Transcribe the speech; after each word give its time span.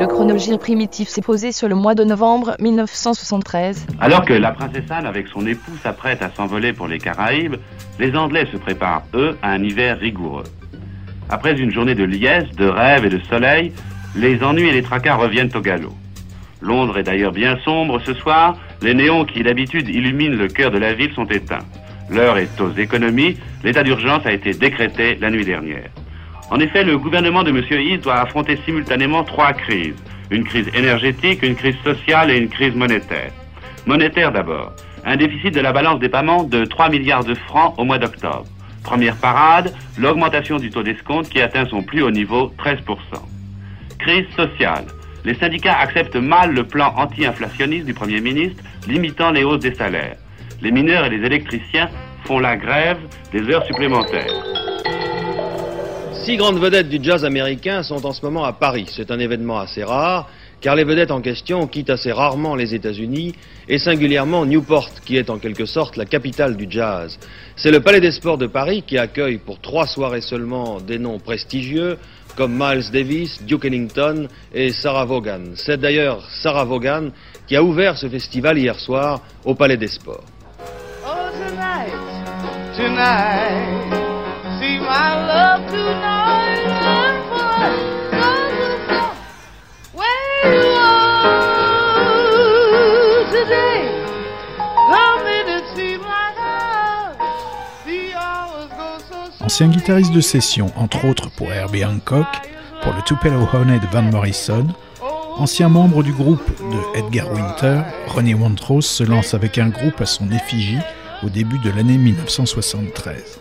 Le 0.00 0.06
chronogir 0.06 0.58
primitif 0.58 1.08
s'est 1.08 1.20
posé 1.20 1.52
sur 1.52 1.68
le 1.68 1.74
mois 1.74 1.94
de 1.94 2.04
novembre 2.04 2.56
1973. 2.58 3.86
Alors 4.00 4.24
que 4.24 4.32
la 4.32 4.50
princesse 4.52 4.90
Anne 4.90 5.04
avec 5.04 5.28
son 5.28 5.46
époux 5.46 5.76
s'apprête 5.82 6.22
à 6.22 6.30
s'envoler 6.30 6.72
pour 6.72 6.88
les 6.88 6.96
Caraïbes, 6.96 7.56
les 7.98 8.16
Anglais 8.16 8.46
se 8.50 8.56
préparent, 8.56 9.02
eux, 9.12 9.36
à 9.42 9.50
un 9.50 9.62
hiver 9.62 9.98
rigoureux. 9.98 10.44
Après 11.28 11.52
une 11.52 11.70
journée 11.70 11.94
de 11.94 12.04
liesse, 12.04 12.48
de 12.56 12.66
rêve 12.66 13.04
et 13.04 13.10
de 13.10 13.20
soleil, 13.28 13.74
les 14.16 14.42
ennuis 14.42 14.68
et 14.68 14.72
les 14.72 14.82
tracas 14.82 15.16
reviennent 15.16 15.54
au 15.54 15.60
galop. 15.60 15.92
Londres 16.62 16.96
est 16.96 17.02
d'ailleurs 17.02 17.32
bien 17.32 17.58
sombre 17.62 18.00
ce 18.00 18.14
soir, 18.14 18.56
les 18.80 18.94
néons 18.94 19.26
qui 19.26 19.42
d'habitude 19.42 19.90
illuminent 19.90 20.38
le 20.38 20.48
cœur 20.48 20.70
de 20.70 20.78
la 20.78 20.94
ville 20.94 21.12
sont 21.12 21.26
éteints. 21.26 21.66
L'heure 22.08 22.38
est 22.38 22.58
aux 22.58 22.72
économies, 22.72 23.36
l'état 23.62 23.82
d'urgence 23.82 24.24
a 24.24 24.32
été 24.32 24.54
décrété 24.54 25.18
la 25.20 25.28
nuit 25.28 25.44
dernière. 25.44 25.90
En 26.50 26.58
effet, 26.58 26.82
le 26.82 26.98
gouvernement 26.98 27.44
de 27.44 27.50
M. 27.50 27.62
Heath 27.70 28.02
doit 28.02 28.20
affronter 28.20 28.58
simultanément 28.64 29.22
trois 29.22 29.52
crises. 29.52 29.94
Une 30.30 30.44
crise 30.44 30.68
énergétique, 30.74 31.42
une 31.42 31.54
crise 31.54 31.76
sociale 31.84 32.30
et 32.30 32.38
une 32.38 32.48
crise 32.48 32.74
monétaire. 32.74 33.30
Monétaire 33.86 34.32
d'abord. 34.32 34.72
Un 35.04 35.16
déficit 35.16 35.54
de 35.54 35.60
la 35.60 35.72
balance 35.72 36.00
des 36.00 36.08
paiements 36.08 36.42
de 36.42 36.64
3 36.64 36.90
milliards 36.90 37.24
de 37.24 37.34
francs 37.34 37.74
au 37.78 37.84
mois 37.84 37.98
d'octobre. 37.98 38.44
Première 38.82 39.16
parade, 39.16 39.72
l'augmentation 39.96 40.56
du 40.58 40.70
taux 40.70 40.82
d'escompte 40.82 41.28
qui 41.28 41.40
atteint 41.40 41.66
son 41.66 41.82
plus 41.82 42.02
haut 42.02 42.10
niveau, 42.10 42.52
13%. 42.58 42.78
Crise 43.98 44.26
sociale. 44.36 44.86
Les 45.24 45.34
syndicats 45.34 45.78
acceptent 45.78 46.16
mal 46.16 46.52
le 46.52 46.64
plan 46.64 46.92
anti-inflationniste 46.96 47.86
du 47.86 47.94
Premier 47.94 48.20
ministre, 48.20 48.62
limitant 48.88 49.30
les 49.30 49.44
hausses 49.44 49.60
des 49.60 49.74
salaires. 49.74 50.16
Les 50.62 50.72
mineurs 50.72 51.04
et 51.06 51.10
les 51.10 51.24
électriciens 51.24 51.88
font 52.24 52.38
la 52.38 52.56
grève 52.56 52.98
des 53.32 53.48
heures 53.50 53.64
supplémentaires. 53.66 54.32
Six 56.24 56.36
grandes 56.36 56.58
vedettes 56.58 56.90
du 56.90 56.98
jazz 57.02 57.24
américain 57.24 57.82
sont 57.82 58.04
en 58.04 58.12
ce 58.12 58.22
moment 58.22 58.44
à 58.44 58.52
Paris. 58.52 58.86
C'est 58.94 59.10
un 59.10 59.18
événement 59.18 59.58
assez 59.58 59.82
rare, 59.82 60.28
car 60.60 60.76
les 60.76 60.84
vedettes 60.84 61.10
en 61.10 61.22
question 61.22 61.66
quittent 61.66 61.88
assez 61.88 62.12
rarement 62.12 62.54
les 62.56 62.74
États-Unis, 62.74 63.34
et 63.68 63.78
singulièrement 63.78 64.44
Newport, 64.44 64.90
qui 65.06 65.16
est 65.16 65.30
en 65.30 65.38
quelque 65.38 65.64
sorte 65.64 65.96
la 65.96 66.04
capitale 66.04 66.58
du 66.58 66.66
jazz. 66.68 67.18
C'est 67.56 67.70
le 67.70 67.80
Palais 67.80 68.00
des 68.00 68.10
Sports 68.10 68.36
de 68.36 68.46
Paris 68.46 68.84
qui 68.86 68.98
accueille 68.98 69.38
pour 69.38 69.60
trois 69.60 69.86
soirées 69.86 70.20
seulement 70.20 70.78
des 70.78 70.98
noms 70.98 71.18
prestigieux, 71.18 71.96
comme 72.36 72.52
Miles 72.52 72.90
Davis, 72.92 73.42
Duke 73.42 73.64
Ellington 73.64 74.28
et 74.52 74.72
Sarah 74.72 75.06
Vaughan. 75.06 75.54
C'est 75.54 75.80
d'ailleurs 75.80 76.22
Sarah 76.42 76.64
Vaughan 76.64 77.08
qui 77.46 77.56
a 77.56 77.62
ouvert 77.62 77.96
ce 77.96 78.10
festival 78.10 78.58
hier 78.58 78.78
soir 78.78 79.22
au 79.46 79.54
Palais 79.54 79.78
des 79.78 79.88
Sports. 79.88 80.24
Oh, 81.06 81.08
Ancien 99.60 99.76
guitariste 99.76 100.14
de 100.14 100.22
session, 100.22 100.72
entre 100.74 101.04
autres 101.04 101.28
pour 101.32 101.52
Herbie 101.52 101.84
Hancock, 101.84 102.26
pour 102.82 102.94
le 102.94 103.02
Tupelo 103.02 103.46
Honey 103.52 103.78
de 103.78 103.86
Van 103.88 104.00
Morrison, 104.00 104.66
ancien 105.36 105.68
membre 105.68 106.02
du 106.02 106.14
groupe 106.14 106.50
de 106.58 106.98
Edgar 106.98 107.30
Winter, 107.30 107.82
Ronnie 108.06 108.32
Montrose 108.32 108.86
se 108.86 109.04
lance 109.04 109.34
avec 109.34 109.58
un 109.58 109.68
groupe 109.68 110.00
à 110.00 110.06
son 110.06 110.32
effigie 110.32 110.78
au 111.22 111.28
début 111.28 111.58
de 111.58 111.68
l'année 111.68 111.98
1973. 111.98 113.38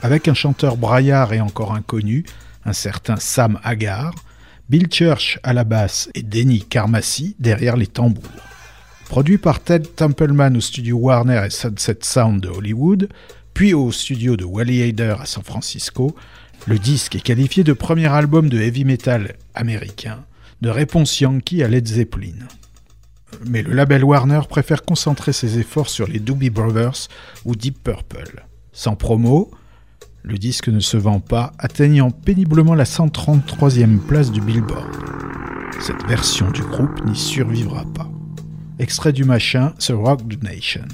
Avec 0.00 0.26
un 0.26 0.32
chanteur 0.32 0.78
braillard 0.78 1.34
et 1.34 1.42
encore 1.42 1.74
inconnu, 1.74 2.24
un 2.64 2.72
certain 2.72 3.16
Sam 3.16 3.60
Hagar, 3.62 4.14
Bill 4.70 4.88
Church 4.90 5.38
à 5.42 5.52
la 5.52 5.64
basse 5.64 6.08
et 6.14 6.22
Denny 6.22 6.62
Carmassi 6.62 7.36
derrière 7.38 7.76
les 7.76 7.88
tambours. 7.88 8.22
Produit 9.10 9.36
par 9.36 9.60
Ted 9.60 9.86
Templeman 9.96 10.56
au 10.56 10.62
studio 10.62 10.96
Warner 10.96 11.42
et 11.44 11.50
Sunset 11.50 11.98
Sound 12.00 12.40
de 12.40 12.48
Hollywood, 12.48 13.10
puis 13.56 13.72
au 13.72 13.90
studio 13.90 14.36
de 14.36 14.44
Wally 14.44 14.82
Hader 14.82 15.14
à 15.18 15.24
San 15.24 15.42
Francisco, 15.42 16.14
le 16.66 16.78
disque 16.78 17.16
est 17.16 17.22
qualifié 17.22 17.64
de 17.64 17.72
premier 17.72 18.04
album 18.04 18.50
de 18.50 18.58
heavy 18.58 18.84
metal 18.84 19.34
américain, 19.54 20.26
de 20.60 20.68
réponse 20.68 21.18
Yankee 21.22 21.62
à 21.62 21.68
Led 21.68 21.88
Zeppelin. 21.88 22.34
Mais 23.46 23.62
le 23.62 23.72
label 23.72 24.04
Warner 24.04 24.42
préfère 24.46 24.82
concentrer 24.82 25.32
ses 25.32 25.58
efforts 25.58 25.88
sur 25.88 26.06
les 26.06 26.18
Doobie 26.18 26.50
Brothers 26.50 27.08
ou 27.46 27.56
Deep 27.56 27.82
Purple. 27.82 28.44
Sans 28.72 28.94
promo, 28.94 29.50
le 30.22 30.36
disque 30.36 30.68
ne 30.68 30.80
se 30.80 30.98
vend 30.98 31.20
pas, 31.20 31.54
atteignant 31.58 32.10
péniblement 32.10 32.74
la 32.74 32.84
133e 32.84 34.00
place 34.00 34.30
du 34.32 34.42
Billboard. 34.42 34.92
Cette 35.80 36.06
version 36.06 36.50
du 36.50 36.60
groupe 36.60 37.06
n'y 37.06 37.16
survivra 37.16 37.86
pas. 37.94 38.10
Extrait 38.78 39.14
du 39.14 39.24
machin, 39.24 39.72
The 39.78 39.92
Rock 39.96 40.28
the 40.28 40.42
Nation. 40.42 40.88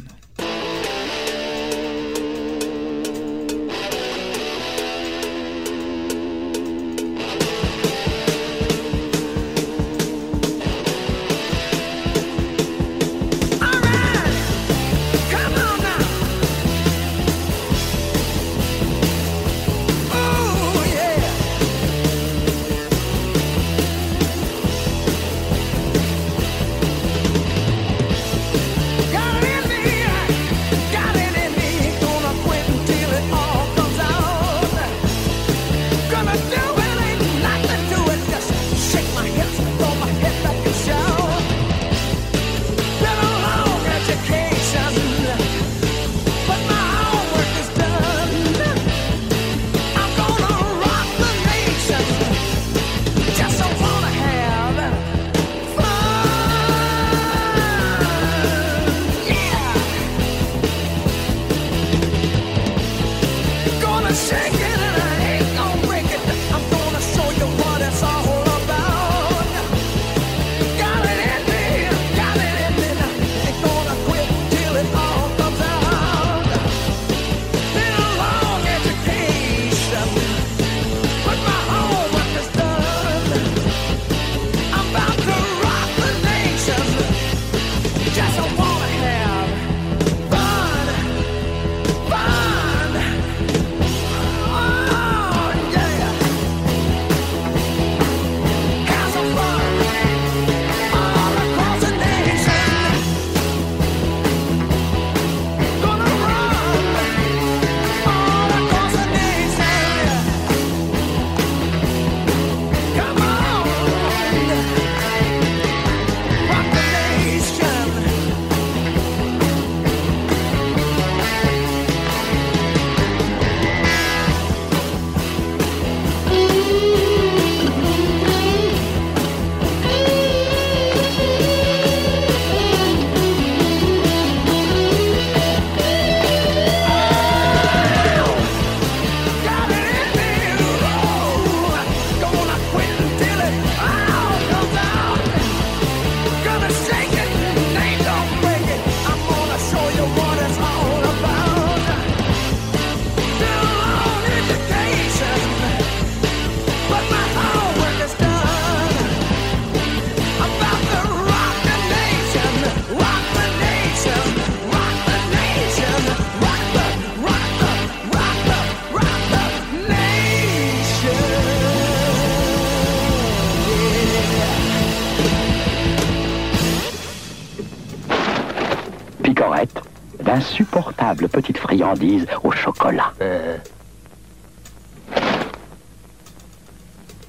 D'insupportables 181.22 181.28
petites 181.28 181.58
friandises 181.58 182.26
au 182.42 182.50
chocolat. 182.50 183.12
Euh. 183.20 183.56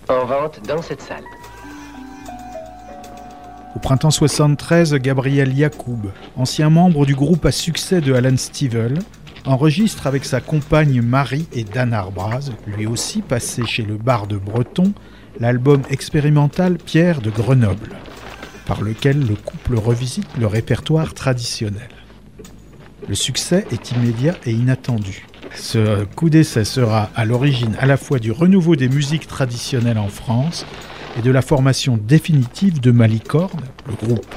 En 0.10 0.26
vente 0.26 0.60
dans 0.68 0.82
cette 0.82 1.02
salle. 1.02 1.24
Au 3.76 3.80
printemps 3.80 4.12
73, 4.12 4.96
Gabriel 4.96 5.58
Yacoub, 5.58 6.12
ancien 6.36 6.70
membre 6.70 7.06
du 7.06 7.16
groupe 7.16 7.46
à 7.46 7.52
succès 7.52 8.02
de 8.02 8.14
Alan 8.14 8.38
Stivell, 8.38 9.00
enregistre 9.46 10.08
avec 10.08 10.26
sa 10.26 10.42
compagne 10.42 11.02
Marie 11.02 11.48
et 11.52 11.64
Dan 11.64 11.94
Arbraz, 11.94 12.52
lui 12.68 12.86
aussi 12.86 13.22
passé 13.22 13.66
chez 13.66 13.84
le 13.84 13.98
bar 13.98 14.28
de 14.28 14.38
Breton, 14.38 14.94
l'album 15.40 15.82
expérimental 15.90 16.78
Pierre 16.78 17.20
de 17.22 17.32
Grenoble, 17.32 17.96
par 18.68 18.82
lequel 18.82 19.20
le 19.26 19.36
couple 19.36 19.76
revisite 19.76 20.38
le 20.38 20.48
répertoire 20.48 21.14
traditionnel. 21.14 21.90
Le 23.08 23.16
succès 23.16 23.66
est 23.72 23.92
immédiat 23.92 24.36
et 24.46 24.52
inattendu. 24.52 25.26
Ce 25.56 26.04
coup 26.06 26.30
d'essai 26.30 26.64
sera 26.64 27.10
à 27.16 27.26
l'origine 27.26 27.76
à 27.80 27.86
la 27.86 27.98
fois 27.98 28.20
du 28.20 28.32
renouveau 28.32 28.76
des 28.76 28.90
musiques 28.90 29.28
traditionnelles 29.28 29.98
en 29.98 30.08
France 30.08 30.66
et 31.18 31.22
de 31.22 31.32
la 31.32 31.42
formation 31.42 31.98
définitive 31.98 32.80
de 32.80 32.92
Malicorne, 32.92 33.62
le 33.88 33.94
groupe. 33.94 34.34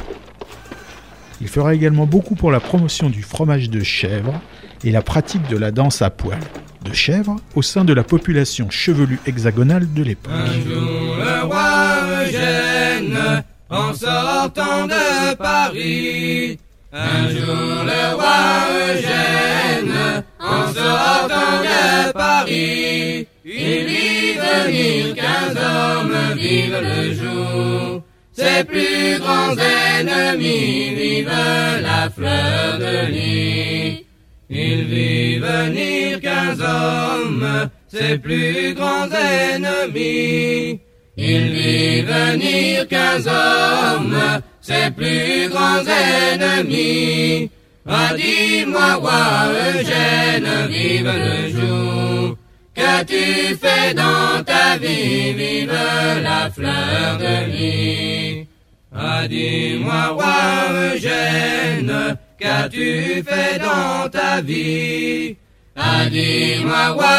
Il 1.41 1.49
fera 1.49 1.75
également 1.75 2.07
beaucoup 2.07 2.35
pour 2.35 2.51
la 2.51 2.61
promotion 2.61 3.09
du 3.09 3.23
fromage 3.23 3.71
de 3.71 3.83
chèvre 3.83 4.41
et 4.85 4.91
la 4.91 5.03
pratique 5.03 5.49
de 5.49 5.57
la 5.57 5.71
danse 5.71 6.03
à 6.03 6.11
poil 6.11 6.39
de 6.85 6.93
chèvre 6.95 7.37
au 7.55 7.63
sein 7.63 7.85
de 7.85 7.93
la 7.93 8.05
population 8.05 8.71
chevelue 8.71 9.19
hexagonale 9.27 9.93
de 9.93 10.03
l'époque. 10.03 10.33
Le 10.67 11.45
roi 11.45 11.87
en 13.69 13.93
sortant 13.93 14.87
de 14.87 15.35
Paris. 15.35 16.59
Un 16.99 17.29
jour 17.29 17.85
le 17.85 18.15
roi 18.15 18.39
Eugène, 18.89 20.25
en 20.41 20.67
sortant 20.73 21.61
de 21.63 22.13
Paris. 22.13 23.29
Il 23.45 23.85
vit 23.85 24.33
venir 24.33 25.15
quinze 25.15 25.59
hommes, 25.59 26.17
vive 26.39 26.81
le 26.81 27.13
jour. 27.13 28.03
Ses 28.33 28.65
plus 28.65 29.19
grands 29.19 29.55
ennemis 29.59 30.95
vivent 30.95 31.83
la 31.83 32.09
fleur 32.09 32.79
de 32.79 33.13
lis. 33.13 34.07
Il 34.49 34.85
vit 34.87 35.39
venir 35.39 36.19
quinze 36.23 36.63
hommes, 36.63 37.69
ses 37.89 38.17
plus 38.17 38.73
grands 38.75 39.11
ennemis. 39.11 40.81
Il 41.19 41.51
vit 41.51 42.01
venir 42.01 42.89
quinze 42.89 43.29
hommes, 43.29 44.41
ses 44.67 44.91
plus 44.91 45.49
grands 45.49 45.87
ennemis. 45.87 47.51
Ah, 47.89 48.11
dis-moi, 48.17 48.95
roi 48.95 49.23
Eugène, 49.75 50.51
vive 50.69 51.13
le 51.27 51.39
jour. 51.57 52.37
Qu'as-tu 52.75 53.57
fait 53.63 53.95
dans 53.95 54.43
ta 54.45 54.77
vie, 54.83 55.33
vive 55.35 55.73
la 56.29 56.51
fleur 56.51 57.17
de 57.25 57.35
lis. 57.53 58.47
Ah, 58.93 59.29
dis-moi, 59.29 60.03
roi 60.19 60.39
Eugène, 60.95 62.17
qu'as-tu 62.41 63.23
fait 63.29 63.59
dans 63.61 64.09
ta 64.11 64.41
vie? 64.41 65.37
Ah, 65.77 66.07
dis-moi, 66.11 66.89
roi 66.89 67.19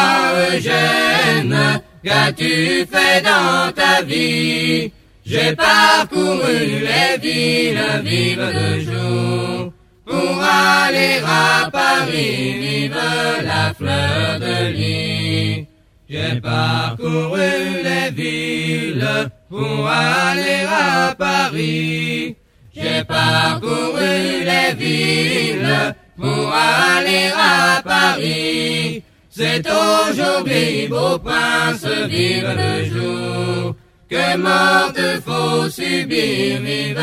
Eugène, 0.51 1.81
qu'as-tu 2.03 2.85
fait 2.91 3.21
dans 3.23 3.71
ta 3.71 4.01
vie? 4.01 4.91
J'ai 5.29 5.53
parcouru 5.57 6.85
les 6.87 7.17
villes, 7.21 7.81
vive 8.01 8.39
le 8.39 8.79
jour, 8.79 9.73
pour 10.05 10.41
aller 10.41 11.19
à 11.25 11.69
Paris, 11.69 12.53
vive 12.61 12.95
la 13.43 13.73
fleur 13.73 14.39
de 14.39 14.71
lis. 14.71 15.67
J'ai 16.09 16.39
parcouru 16.39 17.83
les 17.83 18.09
villes 18.11 19.29
pour 19.49 19.89
aller 19.89 20.65
à 20.65 21.13
Paris. 21.13 22.37
J'ai 22.73 23.03
parcouru 23.03 24.45
les 24.45 24.75
villes 24.75 25.93
pour 26.15 26.53
aller 26.53 27.31
à 27.35 27.81
Paris. 27.83 29.03
C'est 29.29 29.67
aujourd'hui, 29.67 30.87
beau 30.87 31.19
prince, 31.19 31.85
vive 32.07 32.47
le 32.63 32.85
jour. 32.85 33.75
Que 34.09 34.37
morte 34.37 35.21
faut 35.25 35.69
subir, 35.69 36.61
vive 36.61 36.97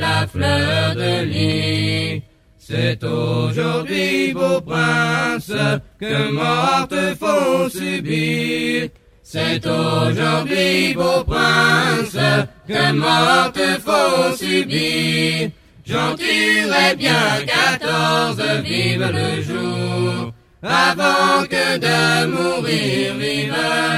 la 0.00 0.26
fleur 0.26 0.94
de 0.94 1.24
lis. 1.24 2.22
C'est 2.58 3.04
aujourd'hui, 3.04 4.32
beau 4.32 4.62
prince, 4.62 5.52
que 6.00 6.32
morte 6.32 6.94
faut 7.20 7.68
subir. 7.68 8.88
C'est 9.22 9.66
aujourd'hui, 9.66 10.94
beau 10.94 11.24
prince, 11.24 12.16
que 12.66 12.92
morte 12.92 13.60
faut 13.84 14.34
subir. 14.34 15.50
J'en 15.84 16.16
tuerai 16.16 16.96
bien 16.96 17.44
quatorze, 17.46 18.62
vive 18.64 19.12
le 19.12 19.42
jour. 19.42 20.32
Avant 20.62 21.44
que 21.50 21.78
de 21.78 22.26
mourir, 22.28 23.14
vive 23.14 23.54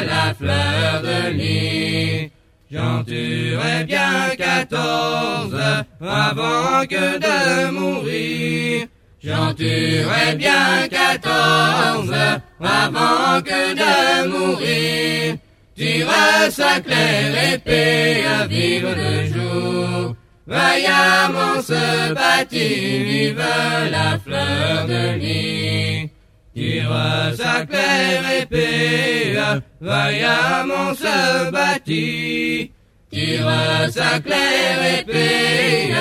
la 0.06 0.34
fleur 0.34 1.02
de 1.02 1.30
lis. 1.30 2.30
J'en 2.70 3.02
tuerai 3.02 3.84
bien 3.84 4.36
quatorze 4.36 5.58
avant 6.02 6.86
que 6.86 7.18
de 7.18 7.70
mourir. 7.70 8.86
J'en 9.24 9.54
tuerai 9.54 10.36
bien 10.36 10.86
quatorze 10.90 12.14
avant 12.60 13.40
que 13.40 13.74
de 13.74 14.28
mourir. 14.28 15.36
Tire 15.74 16.10
sa 16.50 16.80
claire 16.80 17.54
épée, 17.54 18.22
vive 18.50 18.94
le 18.94 19.26
jour. 19.32 20.16
Vaillamment 20.46 21.62
se 21.62 22.12
bâtit, 22.12 23.04
vive 23.04 23.44
la 23.90 24.18
fleur 24.18 24.86
de 24.86 25.18
lis. 25.18 26.10
Tire 26.58 27.36
sa 27.36 27.64
claire 27.66 28.42
épée, 28.42 29.38
vaillamment 29.80 30.92
se 30.92 31.50
bâtit. 31.52 32.72
Tire 33.12 33.90
sa 33.92 34.18
claire 34.18 34.98
épée, 34.98 35.94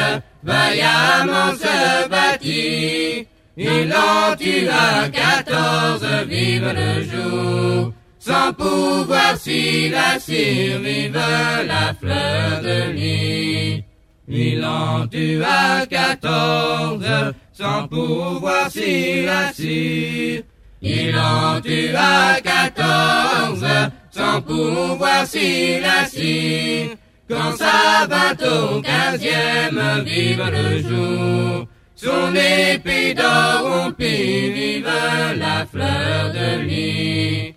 vaillamment 0.43 1.53
se 1.61 2.09
bâtit. 2.09 3.27
Il 3.55 3.93
en 3.93 4.35
tua 4.35 5.09
quatorze, 5.13 6.25
vive 6.27 6.73
le 6.75 7.03
jour. 7.03 7.93
Sans 8.17 8.51
pouvoir 8.53 9.37
s'y 9.37 9.89
la 9.89 10.17
cire, 10.17 10.79
vive 10.79 11.21
la 11.67 11.93
fleur 11.93 12.61
de 12.63 12.93
lis. 12.93 13.83
Il 14.29 14.63
en 14.65 15.07
tua 15.07 15.85
quatorze, 15.89 17.33
sans 17.53 17.87
pouvoir 17.87 18.69
s'y 18.69 19.25
cire. 19.53 20.43
Il 20.81 21.15
en 21.17 21.61
tua 21.61 22.41
quatorze, 22.43 23.65
sans 24.11 24.41
pouvoir 24.41 25.25
s'y 25.25 25.79
cire. 26.09 26.89
Quand 27.29 27.55
ça 27.57 28.05
vint 28.09 28.47
au 28.47 28.81
quinzième, 28.81 30.03
vive 30.05 30.43
le 30.51 30.81
jour. 30.81 31.67
Son 31.95 32.35
épée 32.35 33.13
d'or 33.13 33.63
rompit, 33.63 34.51
vive 34.51 34.89
la 35.37 35.65
fleur 35.65 36.31
de 36.33 36.63
lis. 36.63 37.56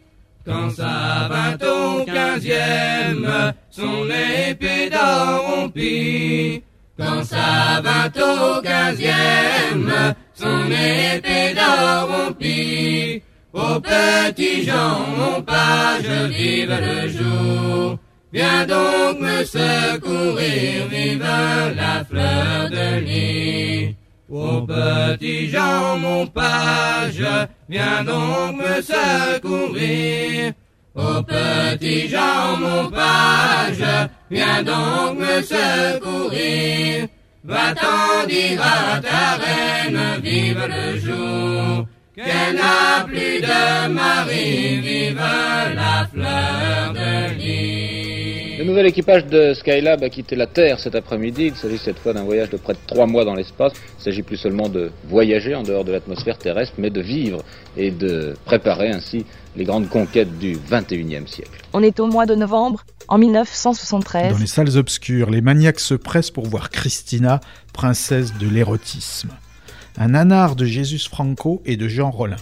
Quand 0.50 0.70
ça 0.70 1.28
vint 1.30 1.68
au 1.68 2.04
quinzième, 2.04 3.52
son 3.70 4.08
épée 4.10 4.90
d'or 4.90 5.46
rompit. 5.46 6.64
Quand 6.98 7.22
ça 7.22 7.80
vint 7.84 8.12
au 8.20 8.60
quinzième, 8.60 9.92
son 10.34 10.66
épée 10.66 11.54
d'or 11.54 12.08
rompit. 12.10 13.22
Au 13.52 13.80
petit 13.80 14.64
Jean, 14.64 15.06
mon 15.16 15.40
page, 15.42 16.10
vive 16.30 16.76
le 16.88 17.08
jour. 17.08 17.98
Viens 18.32 18.66
donc 18.66 19.20
me 19.20 19.44
secourir, 19.44 20.88
vive 20.90 21.26
la 21.76 22.04
fleur 22.04 22.70
de 22.70 23.04
lis. 23.04 23.96
Ô 24.30 24.64
petit 24.64 25.48
Jean, 25.48 25.98
mon 25.98 26.24
page, 26.24 27.24
viens 27.68 28.04
donc 28.04 28.58
me 28.58 28.80
secourir. 28.80 30.52
Ô 30.94 31.20
petit 31.24 32.08
Jean, 32.08 32.56
mon 32.56 32.90
page, 32.90 33.84
viens 34.30 34.62
donc 34.62 35.18
me 35.18 35.42
secourir. 35.42 37.08
Va-t'en 37.42 38.28
dire 38.28 38.62
à 38.62 39.00
ta 39.00 39.36
reine, 39.42 40.20
vive 40.22 40.64
le 40.64 40.98
jour, 41.00 41.86
qu'elle 42.14 42.54
n'a 42.54 43.04
plus 43.04 43.40
de 43.40 43.88
mari, 43.88 44.80
vive 44.80 45.20
la 45.74 46.06
fleur 46.06 46.92
de 46.92 47.34
lis. 47.36 47.89
Nouvel 48.70 48.86
équipage 48.86 49.26
de 49.26 49.52
Skylab 49.52 50.04
a 50.04 50.08
quitté 50.10 50.36
la 50.36 50.46
Terre 50.46 50.78
cet 50.78 50.94
après-midi. 50.94 51.46
Il 51.46 51.56
s'agit 51.56 51.76
cette 51.76 51.98
fois 51.98 52.12
d'un 52.12 52.22
voyage 52.22 52.50
de 52.50 52.56
près 52.56 52.74
de 52.74 52.78
trois 52.86 53.08
mois 53.08 53.24
dans 53.24 53.34
l'espace. 53.34 53.72
Il 53.98 54.04
s'agit 54.04 54.22
plus 54.22 54.36
seulement 54.36 54.68
de 54.68 54.92
voyager 55.08 55.56
en 55.56 55.64
dehors 55.64 55.84
de 55.84 55.90
l'atmosphère 55.90 56.38
terrestre, 56.38 56.74
mais 56.78 56.90
de 56.90 57.00
vivre 57.00 57.42
et 57.76 57.90
de 57.90 58.36
préparer 58.44 58.90
ainsi 58.90 59.26
les 59.56 59.64
grandes 59.64 59.88
conquêtes 59.88 60.38
du 60.38 60.52
21e 60.56 61.26
siècle. 61.26 61.60
On 61.72 61.82
est 61.82 61.98
au 61.98 62.06
mois 62.06 62.26
de 62.26 62.36
novembre, 62.36 62.84
en 63.08 63.18
1973. 63.18 64.34
Dans 64.34 64.38
les 64.38 64.46
salles 64.46 64.78
obscures, 64.78 65.30
les 65.30 65.40
maniaques 65.40 65.80
se 65.80 65.94
pressent 65.94 66.30
pour 66.30 66.46
voir 66.46 66.70
Christina, 66.70 67.40
princesse 67.72 68.38
de 68.38 68.48
l'érotisme. 68.48 69.30
Un 69.98 70.10
nanar 70.10 70.54
de 70.54 70.64
Jesus 70.64 71.08
Franco 71.08 71.60
et 71.66 71.76
de 71.76 71.88
Jean 71.88 72.12
Rollin. 72.12 72.36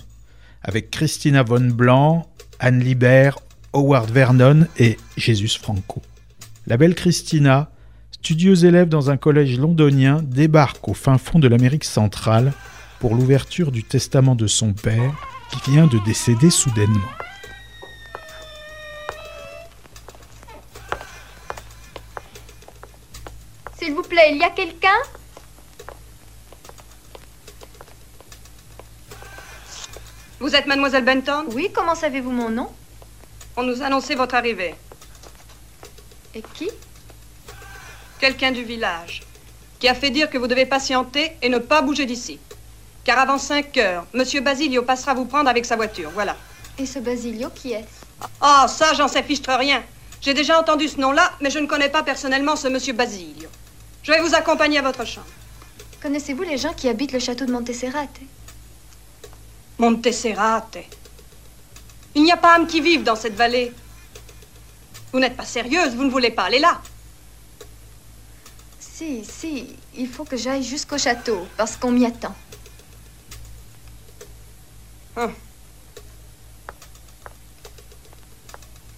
Avec 0.62 0.90
Christina 0.90 1.42
von 1.42 1.70
Blanc, 1.72 2.26
Anne 2.60 2.80
Libert, 2.80 3.38
Howard 3.72 4.10
Vernon 4.10 4.66
et 4.76 4.98
Jesus 5.16 5.56
Franco. 5.58 6.02
La 6.68 6.76
belle 6.76 6.94
Christina, 6.94 7.70
studieuse 8.10 8.66
élève 8.66 8.90
dans 8.90 9.08
un 9.08 9.16
collège 9.16 9.58
londonien, 9.58 10.20
débarque 10.22 10.86
au 10.86 10.92
fin 10.92 11.16
fond 11.16 11.38
de 11.38 11.48
l'Amérique 11.48 11.84
centrale 11.84 12.52
pour 13.00 13.14
l'ouverture 13.14 13.72
du 13.72 13.84
testament 13.84 14.34
de 14.34 14.46
son 14.46 14.74
père 14.74 15.14
qui 15.50 15.70
vient 15.70 15.86
de 15.86 15.98
décéder 16.04 16.50
soudainement. 16.50 17.00
S'il 23.78 23.94
vous 23.94 24.02
plaît, 24.02 24.32
il 24.32 24.36
y 24.36 24.44
a 24.44 24.50
quelqu'un? 24.50 24.88
Vous 30.38 30.54
êtes 30.54 30.66
mademoiselle 30.66 31.06
Benton? 31.06 31.46
Oui, 31.54 31.70
comment 31.72 31.94
savez-vous 31.94 32.30
mon 32.30 32.50
nom? 32.50 32.68
On 33.56 33.62
nous 33.62 33.80
a 33.80 33.86
annoncé 33.86 34.14
votre 34.14 34.34
arrivée. 34.34 34.74
Et 36.34 36.42
qui 36.54 36.70
Quelqu'un 38.20 38.52
du 38.52 38.64
village 38.64 39.22
qui 39.78 39.88
a 39.88 39.94
fait 39.94 40.10
dire 40.10 40.28
que 40.28 40.38
vous 40.38 40.46
devez 40.48 40.66
patienter 40.66 41.32
et 41.40 41.48
ne 41.48 41.58
pas 41.58 41.82
bouger 41.82 42.04
d'ici. 42.04 42.38
Car 43.04 43.18
avant 43.18 43.38
5 43.38 43.76
heures, 43.78 44.06
Monsieur 44.12 44.40
Basilio 44.40 44.82
passera 44.82 45.14
vous 45.14 45.24
prendre 45.24 45.48
avec 45.48 45.64
sa 45.64 45.76
voiture. 45.76 46.10
Voilà. 46.12 46.36
Et 46.78 46.86
ce 46.86 46.98
Basilio, 46.98 47.48
qui 47.54 47.72
est-ce 47.72 48.26
Ah, 48.40 48.66
ça, 48.68 48.92
j'en 48.94 49.08
sais 49.08 49.22
fichtre 49.22 49.50
rien. 49.52 49.82
J'ai 50.20 50.34
déjà 50.34 50.58
entendu 50.58 50.88
ce 50.88 51.00
nom-là, 51.00 51.32
mais 51.40 51.50
je 51.50 51.58
ne 51.60 51.66
connais 51.66 51.88
pas 51.88 52.02
personnellement 52.02 52.56
ce 52.56 52.68
Monsieur 52.68 52.92
Basilio. 52.92 53.48
Je 54.02 54.12
vais 54.12 54.20
vous 54.20 54.34
accompagner 54.34 54.78
à 54.78 54.82
votre 54.82 55.06
chambre. 55.06 55.26
Connaissez-vous 56.02 56.42
les 56.42 56.58
gens 56.58 56.72
qui 56.72 56.88
habitent 56.88 57.12
le 57.12 57.18
château 57.18 57.44
de 57.44 57.52
Monteserrate 57.52 58.20
Monteserrate. 59.78 60.78
Il 62.14 62.24
n'y 62.24 62.32
a 62.32 62.36
pas 62.36 62.54
âme 62.54 62.66
qui 62.66 62.80
vive 62.80 63.04
dans 63.04 63.16
cette 63.16 63.34
vallée. 63.34 63.72
Vous 65.12 65.20
n'êtes 65.20 65.36
pas 65.36 65.44
sérieuse, 65.44 65.94
vous 65.94 66.04
ne 66.04 66.10
voulez 66.10 66.30
pas 66.30 66.44
aller 66.44 66.58
là. 66.58 66.80
Si, 68.78 69.24
si, 69.24 69.76
il 69.96 70.08
faut 70.08 70.24
que 70.24 70.36
j'aille 70.36 70.62
jusqu'au 70.62 70.98
château, 70.98 71.46
parce 71.56 71.76
qu'on 71.76 71.92
m'y 71.92 72.04
attend. 72.04 72.34
Hum. 75.16 75.32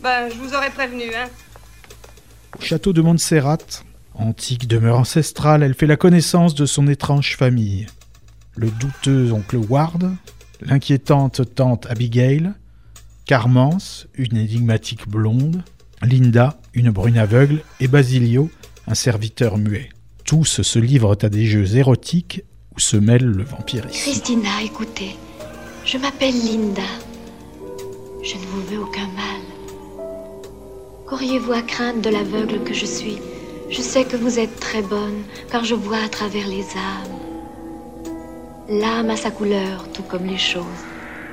Ben, 0.01 0.31
je 0.31 0.35
vous 0.37 0.55
aurais 0.55 0.71
prévenu, 0.71 1.15
hein. 1.15 1.29
Au 2.59 2.63
château 2.63 2.93
de 2.93 3.03
Montserrat, 3.03 3.59
antique 4.15 4.67
demeure 4.67 4.99
ancestrale, 4.99 5.63
elle 5.63 5.75
fait 5.75 5.87
la 5.87 5.97
connaissance 5.97 6.55
de 6.55 6.67
son 6.67 6.89
étrange 6.89 7.37
famille. 7.37 7.87
Le 8.57 8.71
douteux 8.71 9.33
oncle 9.33 9.57
Ward, 9.57 10.11
l'inquiétante 10.61 11.55
tante 11.55 11.87
Abigail, 11.87 12.53
Carmence, 13.27 14.09
une 14.15 14.37
énigmatique 14.37 15.09
blonde, 15.09 15.63
Linda, 16.03 16.59
une 16.75 16.91
brune 16.91 17.19
aveugle, 17.19 17.63
et 17.79 17.89
Basilio, 17.89 18.51
un 18.87 18.95
serviteur 18.95 19.59
muet. 19.59 19.91
Tous 20.25 20.63
se 20.63 20.79
livrent 20.79 21.17
à 21.23 21.29
des 21.29 21.47
jeux 21.47 21.77
érotiques 21.77 22.45
où 22.75 22.81
se 22.81 22.97
mêle 22.97 23.25
le 23.25 23.45
vampirisme. 23.45 23.91
Christina, 23.91 24.63
écoutez, 24.65 25.17
je 25.85 25.99
m'appelle 25.99 26.35
Linda. 26.35 26.83
Je 28.23 28.35
ne 28.35 28.47
vous 28.47 28.63
veux 28.63 28.81
aucun 28.81 29.09
mal. 29.09 29.43
Qu'auriez-vous 31.09 31.53
à 31.53 31.63
craindre 31.63 32.01
de 32.01 32.11
l'aveugle 32.11 32.63
que 32.65 32.75
je 32.75 32.87
suis? 32.87 33.19
Je 33.69 33.81
sais 33.83 34.05
que 34.05 34.17
vous 34.17 34.39
êtes 34.39 34.59
très 34.59 34.83
bonne, 34.83 35.23
car 35.51 35.65
je 35.65 35.75
vois 35.75 36.03
à 36.05 36.09
travers 36.09 36.47
les 36.47 36.63
âmes. 36.63 37.19
L'âme 38.69 39.11
a 39.11 39.17
sa 39.17 39.31
couleur, 39.31 39.91
tout 39.93 40.03
comme 40.03 40.27
les 40.27 40.39
choses. 40.39 40.65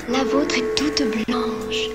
La 0.09 0.23
vôtre 0.23 0.55
est 0.57 0.75
toute 0.75 1.03
blanche. 1.27 1.89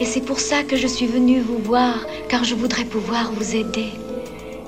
Et 0.00 0.04
c'est 0.06 0.20
pour 0.20 0.40
ça 0.40 0.64
que 0.64 0.76
je 0.76 0.86
suis 0.86 1.06
venue 1.06 1.40
vous 1.40 1.58
voir, 1.58 2.04
car 2.28 2.42
je 2.44 2.54
voudrais 2.54 2.84
pouvoir 2.84 3.32
vous 3.32 3.54
aider. 3.54 3.92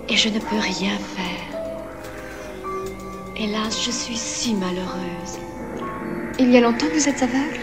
Et 0.09 0.17
je 0.17 0.29
ne 0.29 0.39
peux 0.39 0.59
rien 0.59 0.97
faire. 1.17 1.47
Hélas, 3.37 3.85
je 3.85 3.91
suis 3.91 4.17
si 4.17 4.55
malheureuse. 4.55 5.39
Il 6.39 6.51
y 6.53 6.57
a 6.57 6.61
longtemps 6.61 6.87
que 6.87 6.95
vous 6.95 7.09
êtes 7.09 7.23
aveugle? 7.23 7.61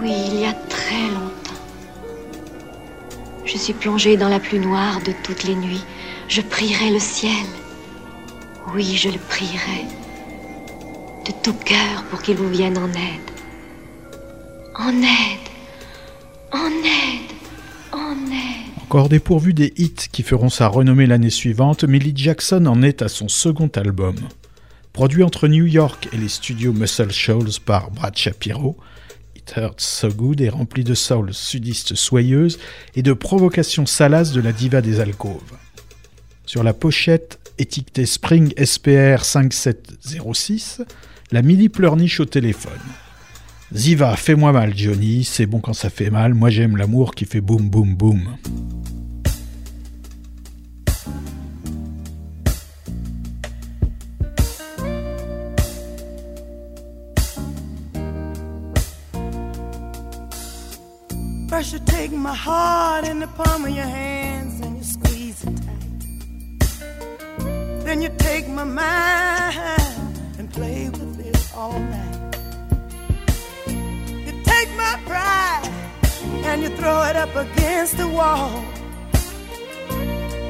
Oui, 0.00 0.12
il 0.28 0.40
y 0.40 0.46
a 0.46 0.52
très 0.52 1.08
longtemps. 1.08 1.62
Je 3.44 3.58
suis 3.58 3.72
plongée 3.72 4.16
dans 4.16 4.28
la 4.28 4.38
plus 4.38 4.60
noire 4.60 5.00
de 5.04 5.12
toutes 5.24 5.42
les 5.42 5.56
nuits. 5.56 5.84
Je 6.28 6.40
prierai 6.40 6.90
le 6.90 7.00
ciel. 7.00 7.46
Oui, 8.74 8.96
je 8.96 9.08
le 9.08 9.18
prierai. 9.18 9.86
De 11.26 11.32
tout 11.42 11.56
cœur 11.64 12.04
pour 12.10 12.22
qu'il 12.22 12.36
vous 12.36 12.48
vienne 12.48 12.78
en 12.78 12.88
aide. 12.90 13.37
En 14.80 14.90
aide. 14.90 15.48
En 16.52 16.68
aide. 16.68 17.32
En 17.90 18.14
aide. 18.30 18.82
Encore 18.84 19.08
dépourvu 19.08 19.52
des 19.52 19.72
hits 19.76 20.06
qui 20.12 20.22
feront 20.22 20.50
sa 20.50 20.68
renommée 20.68 21.06
l'année 21.06 21.30
suivante, 21.30 21.82
Millie 21.82 22.12
Jackson 22.14 22.64
en 22.66 22.80
est 22.82 23.02
à 23.02 23.08
son 23.08 23.26
second 23.26 23.66
album. 23.74 24.14
Produit 24.92 25.24
entre 25.24 25.48
New 25.48 25.66
York 25.66 26.08
et 26.12 26.16
les 26.16 26.28
studios 26.28 26.72
Muscle 26.72 27.10
Shoals 27.10 27.58
par 27.66 27.90
Brad 27.90 28.16
Shapiro, 28.16 28.76
It 29.34 29.52
Hurts 29.56 29.80
So 29.80 30.10
Good 30.10 30.40
est 30.42 30.48
rempli 30.48 30.84
de 30.84 30.94
soul 30.94 31.34
sudiste 31.34 31.96
soyeuse 31.96 32.60
et 32.94 33.02
de 33.02 33.12
provocations 33.12 33.86
salaces 33.86 34.30
de 34.30 34.40
la 34.40 34.52
diva 34.52 34.80
des 34.80 35.00
alcôves. 35.00 35.56
Sur 36.46 36.62
la 36.62 36.72
pochette, 36.72 37.40
étiquetée 37.58 38.06
Spring 38.06 38.54
SPR 38.64 39.24
5706, 39.24 40.82
la 41.32 41.42
Millie 41.42 41.68
pleurniche 41.68 42.20
au 42.20 42.26
téléphone. 42.26 42.78
Ziva, 43.70 44.16
fais-moi 44.16 44.50
mal, 44.50 44.74
Johnny, 44.74 45.24
c'est 45.24 45.44
bon 45.44 45.60
quand 45.60 45.74
ça 45.74 45.90
fait 45.90 46.08
mal, 46.08 46.32
moi 46.32 46.48
j'aime 46.48 46.78
l'amour 46.78 47.14
qui 47.14 47.26
fait 47.26 47.42
boum 47.42 47.68
boum 47.68 47.94
boum. 47.94 48.36
First 61.50 61.72
you 61.72 61.78
take 61.84 62.12
my 62.12 62.34
heart 62.34 63.06
in 63.06 63.20
the 63.20 63.26
palm 63.36 63.64
of 63.64 63.70
your 63.70 63.84
hands 63.84 64.60
and 64.62 64.78
you 64.78 64.84
squeeze 64.84 65.44
it 65.44 65.54
tight. 65.56 65.74
Then 67.84 68.00
you 68.00 68.08
take 68.16 68.48
my 68.48 68.64
mind 68.64 69.58
and 70.38 70.50
play 70.52 70.88
with 70.88 71.20
it 71.20 71.36
all 71.54 71.78
night. 71.78 72.07
My 74.78 74.94
pride 75.06 75.68
and 76.44 76.62
you 76.62 76.68
throw 76.68 77.02
it 77.10 77.16
up 77.16 77.34
against 77.34 77.96
the 77.96 78.06
wall. 78.06 78.64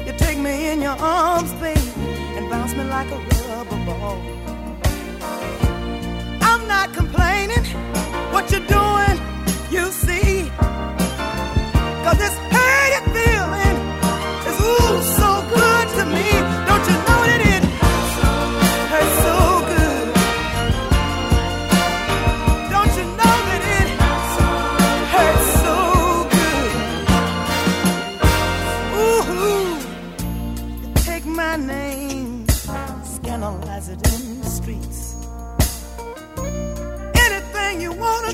You 0.05 0.13
take 0.17 0.37
me 0.37 0.69
in 0.71 0.81
your 0.83 0.97
arms, 1.17 1.51
baby, 1.53 1.91
and 2.37 2.47
bounce 2.47 2.75
me 2.75 2.83
like 2.83 3.09
a 3.09 3.19
rubber 3.49 3.79
ball. 3.87 4.17
I'm 6.49 6.67
not 6.67 6.93
complaining. 6.93 7.65
What 8.33 8.51
you're 8.51 8.69
doing, 8.79 9.17
you 9.71 9.91
see. 9.91 10.51
Cause 12.03 12.17
this 12.19 12.48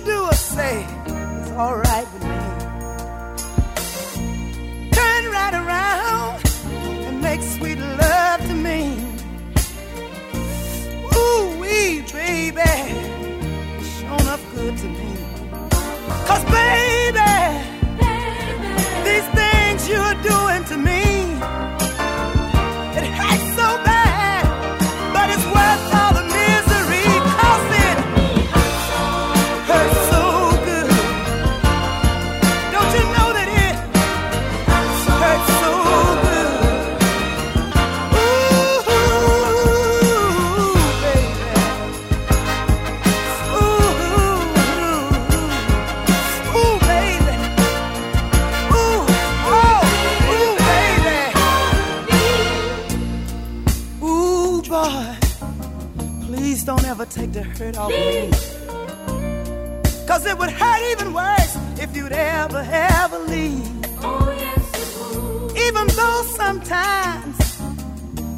do 0.06 0.24
or 0.24 0.34
say 0.34 0.84
is 1.42 1.52
alright 1.52 2.14
with 2.14 2.24
me. 2.24 2.35
Hurt 57.58 57.78
our 57.78 57.90
way. 57.90 58.30
Cause 60.08 60.26
it 60.26 60.38
would 60.38 60.52
hurt 60.52 60.82
even 60.92 61.14
worse 61.14 61.56
if 61.80 61.96
you'd 61.96 62.12
ever, 62.12 62.66
ever 62.70 63.20
leave. 63.20 63.68
Oh, 64.02 64.34
yes, 64.38 64.64
it 64.82 64.90
would. 65.18 65.58
Even 65.58 65.88
though 65.88 66.22
sometimes 66.36 67.38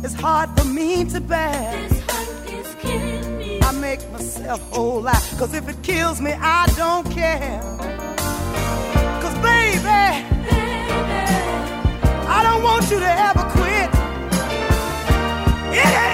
it's 0.04 0.14
hard 0.14 0.50
for 0.58 0.66
me 0.66 1.04
to 1.06 1.20
bear. 1.20 1.88
This 1.90 2.00
hurt 2.02 2.52
is 2.52 2.76
killing 2.76 3.38
me. 3.38 3.60
I 3.62 3.72
make 3.72 4.10
myself 4.12 4.62
whole 4.72 5.02
lot. 5.02 5.22
Cause 5.38 5.54
if 5.54 5.68
it 5.68 5.82
kills 5.84 6.22
me, 6.22 6.32
I 6.32 6.66
don't 6.76 7.10
care. 7.12 7.62
Cause 9.22 9.36
baby, 9.40 9.88
I 12.30 12.40
don't 12.44 12.64
want 12.64 12.90
you 12.90 13.00
to 13.00 13.12
ever 13.28 13.44
quit. 13.52 13.90
It 15.80 16.07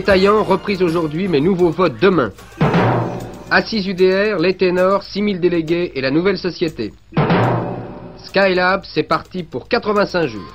Détaillant, 0.00 0.42
reprise 0.42 0.82
aujourd'hui, 0.82 1.28
mais 1.28 1.40
nouveau 1.40 1.68
vote 1.68 2.00
demain. 2.00 2.32
Assise 3.50 3.86
UDR, 3.86 4.38
les 4.38 4.56
ténors, 4.56 5.02
6000 5.02 5.40
délégués 5.40 5.92
et 5.94 6.00
la 6.00 6.10
nouvelle 6.10 6.38
société. 6.38 6.94
Skylab, 8.24 8.80
c'est 8.86 9.02
parti 9.02 9.42
pour 9.42 9.68
85 9.68 10.26
jours. 10.26 10.54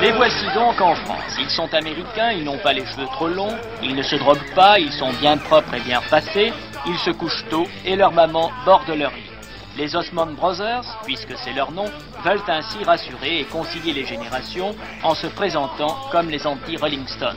Les 0.00 0.10
voici 0.10 0.44
donc 0.56 0.80
en 0.80 0.96
France. 0.96 1.36
Ils 1.38 1.50
sont 1.50 1.72
américains, 1.72 2.32
ils 2.32 2.42
n'ont 2.42 2.58
pas 2.58 2.72
les 2.72 2.84
cheveux 2.84 3.06
trop 3.12 3.28
longs, 3.28 3.56
ils 3.80 3.94
ne 3.94 4.02
se 4.02 4.16
droguent 4.16 4.54
pas, 4.56 4.80
ils 4.80 4.90
sont 4.90 5.12
bien 5.20 5.36
propres 5.36 5.74
et 5.74 5.80
bien 5.82 6.00
repassés, 6.00 6.52
ils 6.84 6.98
se 6.98 7.10
couchent 7.12 7.44
tôt 7.48 7.68
et 7.86 7.94
leur 7.94 8.10
maman 8.10 8.50
borde 8.66 8.88
leur 8.88 9.12
lit. 9.12 9.31
Les 9.76 9.96
Osmond 9.96 10.34
Brothers, 10.36 10.84
puisque 11.04 11.34
c'est 11.38 11.54
leur 11.54 11.72
nom, 11.72 11.86
veulent 12.22 12.42
ainsi 12.46 12.84
rassurer 12.84 13.40
et 13.40 13.44
concilier 13.44 13.94
les 13.94 14.04
générations 14.04 14.76
en 15.02 15.14
se 15.14 15.26
présentant 15.28 15.96
comme 16.10 16.28
les 16.28 16.46
anti-Rolling 16.46 17.06
Stones. 17.06 17.36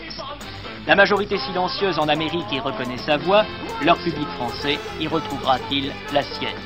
La 0.86 0.96
majorité 0.96 1.38
silencieuse 1.38 1.98
en 1.98 2.10
Amérique 2.10 2.52
y 2.52 2.60
reconnaît 2.60 2.98
sa 2.98 3.16
voix, 3.18 3.46
leur 3.84 3.98
public 3.98 4.28
français 4.38 4.78
y 5.00 5.08
retrouvera-t-il 5.08 5.92
la 6.14 6.24
sienne 6.24 6.60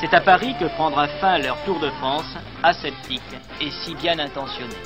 C'est 0.00 0.12
à 0.12 0.20
Paris 0.20 0.54
que 0.60 0.66
prendra 0.66 1.08
fin 1.08 1.38
leur 1.38 1.56
tour 1.64 1.80
de 1.80 1.90
France, 1.98 2.36
aseptique 2.62 3.22
et 3.60 3.70
si 3.70 3.94
bien 3.94 4.18
intentionné. 4.18 4.76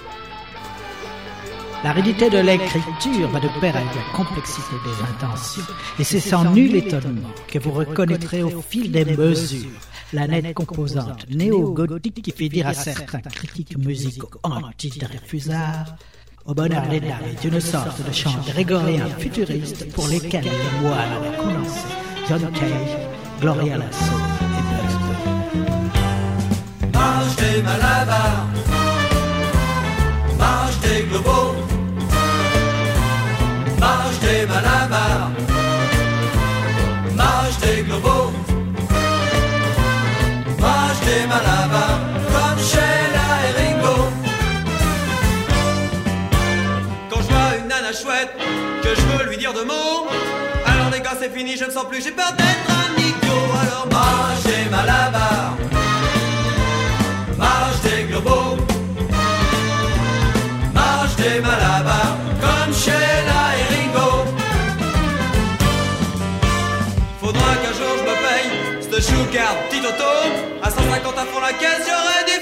L'aridité 1.82 2.30
de 2.30 2.38
l'écriture 2.38 3.28
va 3.28 3.40
de 3.40 3.48
pair 3.60 3.76
avec 3.76 3.94
la 3.94 4.16
complexité 4.16 4.76
des 4.86 5.02
intentions, 5.02 5.74
et 5.98 6.04
c'est 6.04 6.20
sans 6.20 6.44
nul 6.44 6.76
étonnement 6.76 7.28
que 7.48 7.58
vous 7.58 7.72
reconnaîtrez 7.72 8.42
au 8.42 8.62
fil 8.62 8.90
des 8.90 9.04
mesures 9.04 9.68
la 10.12 10.26
nette 10.26 10.54
composante 10.54 11.28
néo-gothique 11.30 12.22
qui 12.22 12.30
fait 12.30 12.48
dire 12.48 12.66
à 12.66 12.74
certains 12.74 13.20
critiques 13.20 13.78
musicaux 13.78 14.30
anti-Dreyfusards 14.42 15.96
au 16.46 16.54
bonheur 16.54 16.86
des 16.88 17.00
dames 17.00 17.24
est 17.30 17.44
une 17.44 17.60
sorte 17.60 18.06
de 18.06 18.12
chant 18.12 18.38
grégorien 18.46 19.06
futuriste 19.18 19.90
pour 19.94 20.06
lesquels 20.08 20.44
les 20.44 20.80
moines 20.82 21.12
avaient 21.12 21.36
commencé 21.38 21.80
John 22.28 22.50
Cage, 22.52 22.98
Gloria 23.40 23.78
Lasso 23.78 24.14
et 24.40 24.62
Bunny. 24.70 25.70
Mange 26.92 27.36
des 27.36 27.62
malabars, 27.62 28.46
mange 30.38 30.80
des 30.80 31.02
globaux, 31.08 31.54
mange 33.80 34.18
des 34.20 34.46
malabars, 34.46 34.73
alors 49.70 50.90
les 50.92 51.00
gars 51.00 51.16
c'est 51.18 51.34
fini, 51.34 51.56
je 51.56 51.64
ne 51.64 51.70
sens 51.70 51.84
plus, 51.88 52.02
j'ai 52.02 52.10
peur 52.10 52.32
d'être 52.32 52.70
un 52.70 53.00
idiot, 53.00 53.44
alors 53.62 53.86
mange 53.90 54.42
des 54.44 54.70
malabars. 54.70 55.56
Marche 57.38 57.80
des 57.82 58.04
globaux 58.04 58.56
Marche 60.72 61.16
des 61.16 61.40
malabars 61.40 62.16
Comme 62.40 62.72
Sheila 62.72 63.42
et 63.58 63.66
Ringo 63.74 64.24
Faudra 67.20 67.56
qu'un 67.56 67.74
jour 67.78 67.92
je 67.98 68.02
me 68.02 68.14
paye 68.24 68.50
Cette 68.80 69.02
choucard 69.02 69.56
petit 69.68 69.80
auto 69.80 70.12
À 70.62 70.70
150 70.70 71.18
à 71.18 71.24
fond 71.24 71.40
la 71.40 71.52
caisse 71.52 71.86
J'aurai 71.88 72.24
des 72.26 72.33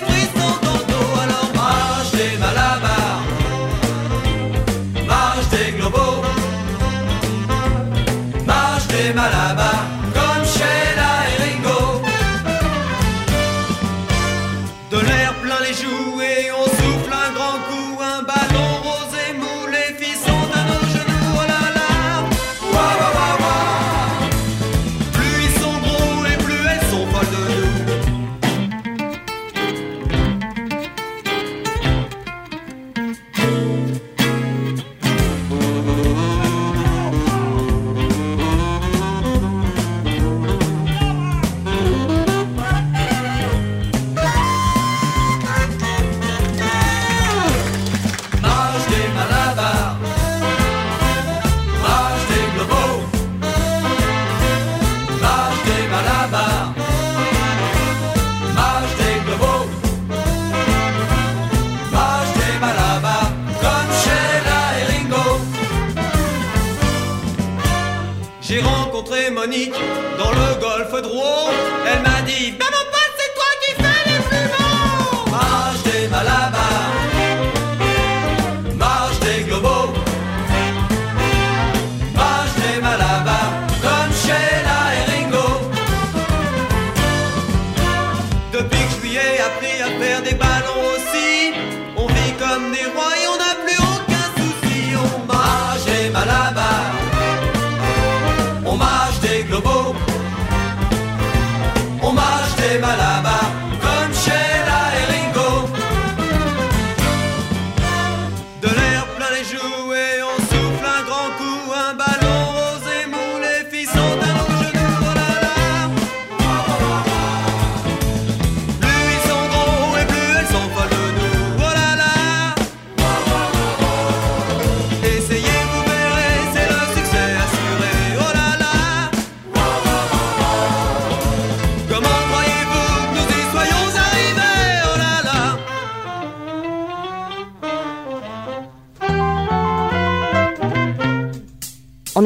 J'ai 68.52 68.60
rencontré 68.60 69.30
Monique 69.30 69.72
dans 70.18 70.30
le 70.30 70.60
golfe 70.60 71.02
Drouot, 71.02 71.48
elle 71.86 72.02
m'a 72.02 72.20
dit, 72.20 72.52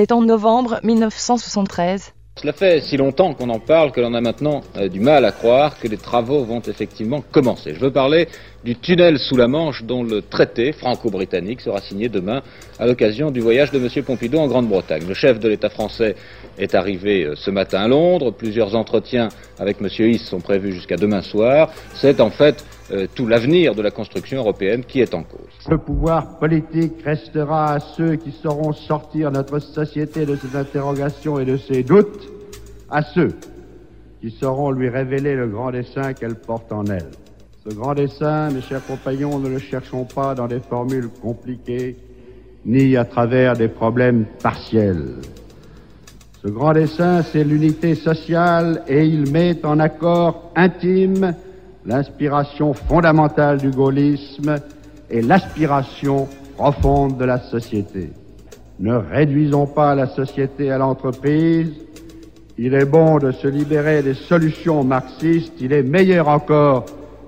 est 0.06 0.12
en 0.12 0.22
novembre 0.22 0.78
1973. 0.84 2.12
Cela 2.40 2.52
fait 2.52 2.80
si 2.80 2.96
longtemps 2.96 3.34
qu'on 3.34 3.48
en 3.48 3.58
parle 3.58 3.90
que 3.90 4.00
l'on 4.00 4.14
a 4.14 4.20
maintenant 4.20 4.60
euh, 4.76 4.88
du 4.88 5.00
mal 5.00 5.24
à 5.24 5.32
croire 5.32 5.80
que 5.80 5.88
les 5.88 5.96
travaux 5.96 6.44
vont 6.44 6.60
effectivement 6.60 7.24
commencer. 7.32 7.74
Je 7.74 7.80
veux 7.80 7.90
parler 7.90 8.28
du 8.62 8.76
tunnel 8.76 9.18
sous 9.18 9.36
la 9.36 9.48
Manche 9.48 9.82
dont 9.82 10.04
le 10.04 10.22
traité 10.22 10.72
franco-britannique 10.72 11.60
sera 11.60 11.80
signé 11.80 12.08
demain 12.08 12.42
à 12.78 12.86
l'occasion 12.86 13.30
du 13.30 13.40
voyage 13.40 13.72
de 13.72 13.78
M. 13.78 14.04
Pompidou 14.04 14.38
en 14.38 14.46
Grande-Bretagne. 14.46 15.04
Le 15.08 15.14
chef 15.14 15.40
de 15.40 15.48
l'État 15.48 15.70
français 15.70 16.14
est 16.58 16.74
arrivé 16.74 17.24
euh, 17.24 17.34
ce 17.36 17.50
matin 17.50 17.82
à 17.82 17.88
Londres. 17.88 18.30
Plusieurs 18.30 18.74
entretiens 18.74 19.28
avec 19.58 19.78
M. 19.80 19.88
Hiss 19.98 20.24
sont 20.24 20.40
prévus 20.40 20.72
jusqu'à 20.72 20.96
demain 20.96 21.22
soir. 21.22 21.70
C'est 21.94 22.20
en 22.20 22.30
fait 22.30 22.64
euh, 22.90 23.06
tout 23.14 23.26
l'avenir 23.26 23.74
de 23.74 23.82
la 23.82 23.90
construction 23.90 24.38
européenne 24.38 24.84
qui 24.84 25.00
est 25.00 25.14
en 25.14 25.22
cause. 25.22 25.40
Le 25.68 25.78
pouvoir 25.78 26.38
politique 26.38 27.02
restera 27.04 27.74
à 27.74 27.80
ceux 27.80 28.16
qui 28.16 28.32
sauront 28.32 28.72
sortir 28.72 29.30
notre 29.30 29.58
société 29.58 30.24
de 30.26 30.36
ses 30.36 30.56
interrogations 30.56 31.38
et 31.38 31.44
de 31.44 31.56
ses 31.56 31.82
doutes, 31.82 32.28
à 32.90 33.02
ceux 33.02 33.34
qui 34.20 34.30
sauront 34.30 34.70
lui 34.70 34.88
révéler 34.88 35.34
le 35.34 35.48
grand 35.48 35.70
dessein 35.70 36.12
qu'elle 36.12 36.36
porte 36.36 36.72
en 36.72 36.84
elle. 36.86 37.10
Ce 37.68 37.74
grand 37.74 37.94
dessein, 37.94 38.50
mes 38.50 38.60
chers 38.60 38.84
compagnons, 38.86 39.40
ne 39.40 39.48
le 39.48 39.58
cherchons 39.58 40.04
pas 40.04 40.34
dans 40.34 40.46
des 40.46 40.60
formules 40.60 41.08
compliquées, 41.20 41.96
ni 42.64 42.96
à 42.96 43.04
travers 43.04 43.54
des 43.54 43.68
problèmes 43.68 44.24
partiels. 44.40 45.16
Ce 46.46 46.50
grand 46.52 46.74
dessein, 46.74 47.24
c'est 47.24 47.42
l'unité 47.42 47.96
sociale 47.96 48.84
et 48.86 49.04
il 49.04 49.32
met 49.32 49.66
en 49.66 49.80
accord 49.80 50.52
intime 50.54 51.34
l'inspiration 51.84 52.72
fondamentale 52.72 53.58
du 53.58 53.70
gaullisme 53.70 54.54
et 55.10 55.22
l'aspiration 55.22 56.28
profonde 56.56 57.18
de 57.18 57.24
la 57.24 57.40
société. 57.40 58.12
Ne 58.78 58.94
réduisons 58.94 59.66
pas 59.66 59.96
la 59.96 60.06
société 60.06 60.70
à 60.70 60.78
l'entreprise. 60.78 61.72
Il 62.58 62.74
est 62.74 62.84
bon 62.84 63.18
de 63.18 63.32
se 63.32 63.48
libérer 63.48 64.04
des 64.04 64.14
solutions 64.14 64.84
marxistes. 64.84 65.54
Il 65.60 65.72
est 65.72 65.82
meilleur 65.82 66.28
encore 66.28 66.86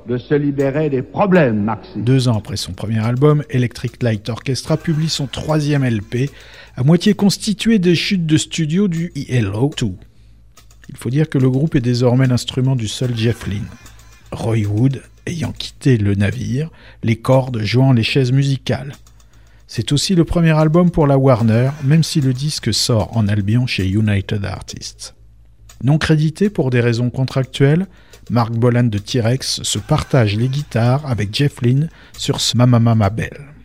de 0.09 0.17
se 0.17 0.35
libérer 0.35 0.91
des 0.91 1.03
problèmes 1.03 1.65
marxistes. 1.65 1.99
Deux 1.99 2.29
ans 2.29 2.39
après 2.39 2.57
son 2.57 2.73
premier 2.73 3.05
album, 3.05 3.43
Electric 3.51 4.03
Light 4.03 4.29
Orchestra 4.29 4.77
publie 4.77 5.09
son 5.09 5.27
troisième 5.27 5.85
LP, 5.85 6.31
à 6.79 6.85
moitié 6.85 7.13
constitué 7.13 7.81
des 7.81 7.97
chutes 7.97 8.25
de 8.25 8.37
studio 8.37 8.87
du 8.87 9.13
ELO 9.29 9.73
2. 9.77 9.95
Il 10.89 10.97
faut 10.97 11.11
dire 11.11 11.29
que 11.29 11.37
le 11.37 11.51
groupe 11.51 11.75
est 11.75 11.81
désormais 11.81 12.29
l'instrument 12.29 12.77
du 12.77 12.87
seul 12.87 13.17
Jeff 13.17 13.49
Lynne. 13.49 13.67
Roy 14.31 14.59
Wood 14.59 15.03
ayant 15.27 15.51
quitté 15.51 15.97
le 15.97 16.15
navire, 16.15 16.71
les 17.03 17.17
cordes 17.17 17.59
jouant 17.65 17.93
les 17.93 18.05
chaises 18.05 18.31
musicales. 18.31 18.95
C'est 19.67 19.91
aussi 19.91 20.15
le 20.15 20.25
premier 20.25 20.57
album 20.57 20.93
pour 20.93 21.09
la 21.09 21.19
Warner, 21.19 21.71
même 21.83 22.05
si 22.05 22.21
le 22.21 22.33
disque 22.33 22.73
sort 22.73 23.17
en 23.17 23.27
Albion 23.27 23.67
chez 23.67 23.89
United 23.89 24.45
Artists. 24.45 25.17
Non 25.83 25.99
crédité 25.99 26.49
pour 26.49 26.71
des 26.71 26.81
raisons 26.81 27.11
contractuelles, 27.11 27.89
Mark 28.31 28.53
Bolan 28.53 28.85
de 28.85 28.99
T-Rex 28.99 29.65
se 29.65 29.81
partage 29.81 30.37
les 30.37 30.49
guitares 30.49 31.05
avec 31.07 31.35
Jeff 31.35 31.61
Lynne 31.61 31.89
sur 32.17 32.41
ce 32.41 32.57
Mama 32.57 32.79
Mama 32.79 33.11
Belle. 33.11 33.58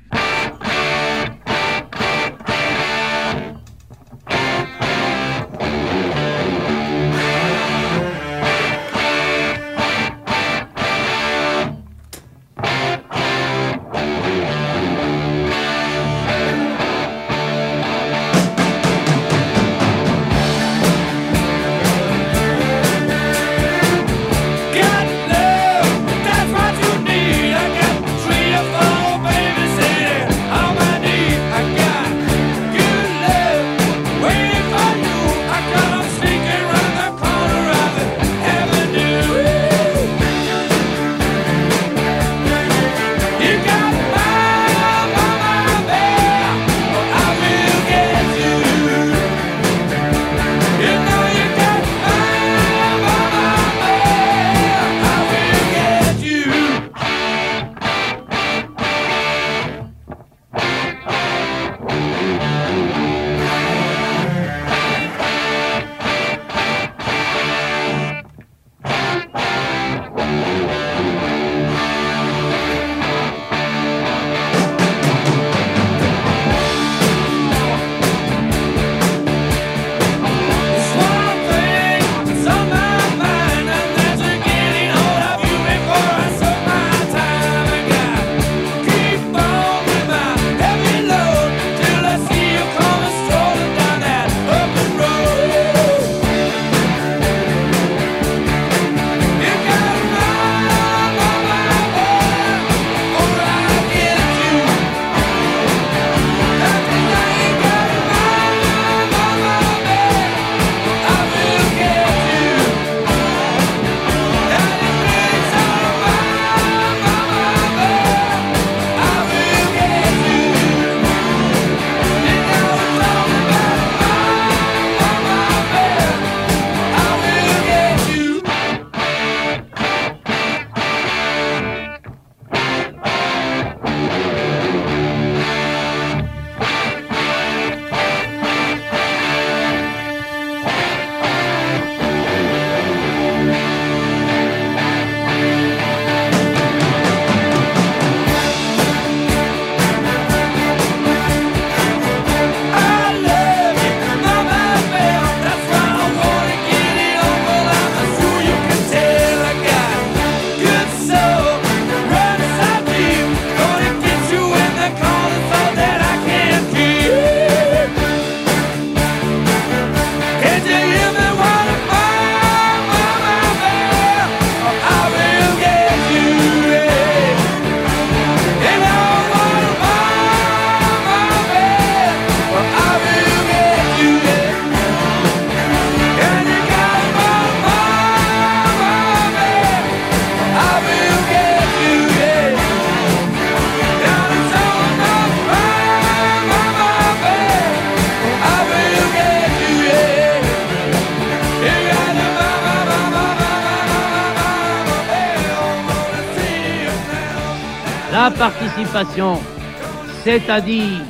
C'est-à-dire 210.23 211.01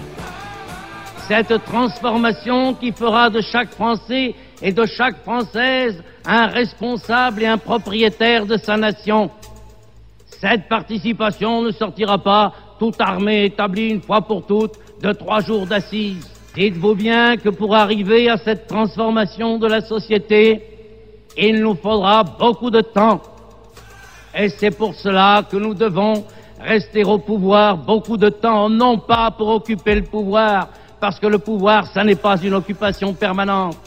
cette 1.27 1.65
transformation 1.65 2.73
qui 2.75 2.93
fera 2.93 3.29
de 3.29 3.41
chaque 3.41 3.71
Français 3.71 4.35
et 4.61 4.71
de 4.71 4.85
chaque 4.85 5.21
Française 5.23 6.01
un 6.25 6.47
responsable 6.47 7.43
et 7.43 7.47
un 7.47 7.57
propriétaire 7.57 8.45
de 8.45 8.55
sa 8.55 8.77
nation. 8.77 9.29
Cette 10.39 10.69
participation 10.69 11.61
ne 11.61 11.71
sortira 11.71 12.17
pas 12.17 12.53
toute 12.79 13.01
armée 13.01 13.45
établie 13.45 13.89
une 13.89 14.01
fois 14.01 14.21
pour 14.21 14.45
toutes 14.45 14.75
de 15.01 15.11
trois 15.11 15.41
jours 15.41 15.65
d'assises. 15.65 16.29
Dites-vous 16.55 16.95
bien 16.95 17.35
que 17.35 17.49
pour 17.49 17.75
arriver 17.75 18.29
à 18.29 18.37
cette 18.37 18.67
transformation 18.67 19.57
de 19.57 19.67
la 19.67 19.81
société, 19.81 20.61
il 21.37 21.59
nous 21.59 21.75
faudra 21.75 22.23
beaucoup 22.23 22.69
de 22.69 22.81
temps. 22.81 23.21
Et 24.35 24.47
c'est 24.47 24.71
pour 24.71 24.95
cela 24.95 25.43
que 25.49 25.57
nous 25.57 25.73
devons 25.73 26.23
rester 26.63 27.03
au 27.03 27.17
pouvoir 27.17 27.77
beaucoup 27.77 28.17
de 28.17 28.29
temps, 28.29 28.69
non 28.69 28.97
pas 28.97 29.31
pour 29.31 29.49
occuper 29.49 29.95
le 29.95 30.03
pouvoir, 30.03 30.69
parce 30.99 31.19
que 31.19 31.27
le 31.27 31.37
pouvoir, 31.37 31.87
ça 31.87 32.03
n'est 32.03 32.15
pas 32.15 32.37
une 32.41 32.53
occupation 32.53 33.13
permanente. 33.13 33.77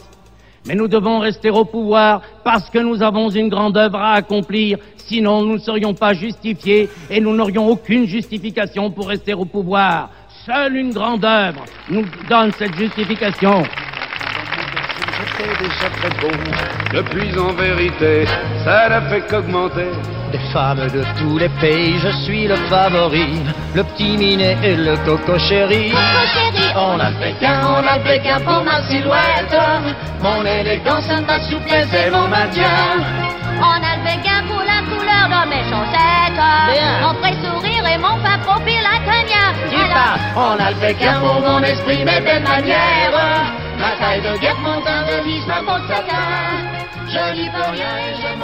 Mais 0.67 0.75
nous 0.75 0.87
devons 0.87 1.19
rester 1.19 1.49
au 1.49 1.65
pouvoir 1.65 2.21
parce 2.43 2.69
que 2.69 2.79
nous 2.79 3.01
avons 3.01 3.29
une 3.29 3.49
grande 3.49 3.77
œuvre 3.77 3.99
à 3.99 4.13
accomplir, 4.13 4.77
sinon 4.97 5.41
nous 5.41 5.53
ne 5.53 5.59
serions 5.59 5.93
pas 5.93 6.13
justifiés 6.13 6.89
et 7.09 7.19
nous 7.19 7.33
n'aurions 7.33 7.67
aucune 7.67 8.05
justification 8.05 8.91
pour 8.91 9.07
rester 9.07 9.33
au 9.33 9.45
pouvoir. 9.45 10.09
Seule 10.45 10.75
une 10.75 10.93
grande 10.93 11.25
œuvre 11.25 11.63
nous 11.89 12.05
donne 12.29 12.51
cette 12.51 12.75
justification. 12.75 13.63
C'était 15.37 15.49
déjà 15.63 15.89
très 15.97 16.09
beau. 16.19 16.33
Depuis 16.93 17.37
en 17.37 17.53
vérité, 17.53 18.25
ça 18.63 18.89
n'a 18.89 19.01
fait 19.01 19.21
qu'augmenter. 19.21 19.91
Des 20.31 20.39
femmes 20.51 20.87
de 20.87 21.03
tous 21.17 21.37
les 21.37 21.49
pays, 21.49 21.99
je 21.99 22.09
suis 22.23 22.47
le 22.47 22.55
favori. 22.55 23.43
Le 23.75 23.83
petit 23.83 24.17
minet 24.17 24.57
et 24.63 24.75
le 24.75 24.97
coco 25.05 25.37
chéri. 25.37 25.91
Coco 25.91 26.25
chéri, 26.33 26.73
On 26.75 26.99
a 26.99 27.11
Pékin, 27.11 27.61
on 27.69 27.87
a 27.87 27.97
le 27.97 28.03
Pékin 28.03 28.39
pour 28.39 28.63
ma 28.63 28.81
silhouette. 28.83 29.57
Mon 30.21 30.43
élégance, 30.43 31.09
ma 31.27 31.39
souplesse 31.39 31.93
et 31.93 32.09
mon 32.09 32.27
maintien. 32.27 32.69
On 33.59 33.63
a 33.63 33.97
pour 34.47 34.63
la 34.63 34.81
couleur 34.89 35.25
de 35.29 35.49
mes 35.49 35.63
chaussettes. 35.69 36.41
Bien. 36.73 36.99
Mon 37.01 37.13
vrai 37.19 37.33
sourire 37.43 37.85
et 37.85 37.97
mon 37.97 38.17
fin 38.23 38.39
profil 38.39 38.81
italien. 38.81 39.53
Tu 39.69 39.77
passes, 39.93 40.21
on 40.35 40.57
a 40.59 41.19
pour 41.19 41.41
mon 41.41 41.61
esprit, 41.61 41.99
mes 41.99 42.21
belles 42.21 42.43
manières. 42.43 43.66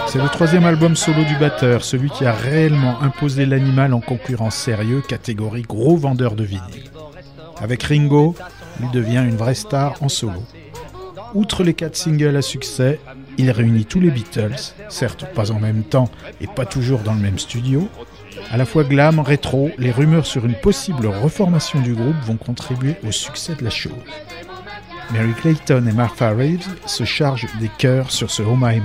C'est 0.08 0.22
le 0.22 0.30
troisième 0.30 0.65
album 0.65 0.96
solo 0.96 1.24
du 1.24 1.36
batteur, 1.36 1.84
celui 1.84 2.10
qui 2.10 2.26
a 2.26 2.32
réellement 2.32 3.02
imposé 3.02 3.46
l'animal 3.46 3.93
en 3.93 4.00
concurrent 4.00 4.52
sérieux, 4.52 5.02
catégorie 5.02 5.63
gros 5.63 5.98
vendeur 5.98 6.36
de 6.36 6.43
vinyle. 6.43 6.91
Avec 7.60 7.84
Ringo, 7.84 8.36
il 8.82 8.91
devient 8.91 9.24
une 9.28 9.36
vraie 9.36 9.56
star 9.56 9.96
en 10.02 10.10
solo. 10.10 10.43
Outre 11.34 11.63
les 11.63 11.74
quatre 11.74 11.96
singles 11.96 12.36
à 12.36 12.41
succès, 12.41 13.00
il 13.38 13.50
réunit 13.50 13.86
tous 13.86 14.00
les 14.00 14.12
Beatles, 14.12 14.74
certes 14.89 15.26
pas 15.34 15.52
en 15.52 15.60
même 15.60 15.84
temps 15.84 16.10
et 16.41 16.48
pas 16.48 16.65
toujours 16.65 17.00
dans 17.00 17.13
le 17.13 17.22
même 17.22 17.39
studio. 17.39 17.88
À 18.52 18.58
la 18.58 18.65
fois 18.65 18.84
glam, 18.84 19.19
rétro, 19.19 19.72
les 19.78 19.91
rumeurs 19.91 20.28
sur 20.28 20.46
une 20.46 20.56
possible 20.56 21.08
reformation 21.08 21.80
du 21.82 21.93
groupe 21.93 22.19
vont 22.24 22.38
contribuer 22.38 22.96
au 23.08 23.12
succès 23.12 23.56
de 23.56 23.63
la 23.63 23.72
chose. 23.72 23.93
Mary 25.12 25.34
Clayton 25.34 25.86
et 25.88 25.94
Martha 25.94 26.32
Reeves 26.32 26.68
se 26.86 27.04
chargent 27.04 27.48
des 27.60 27.70
chœurs 27.78 28.12
sur 28.12 28.32
ce 28.32 28.42
Oh 28.44 28.56
My. 28.56 28.82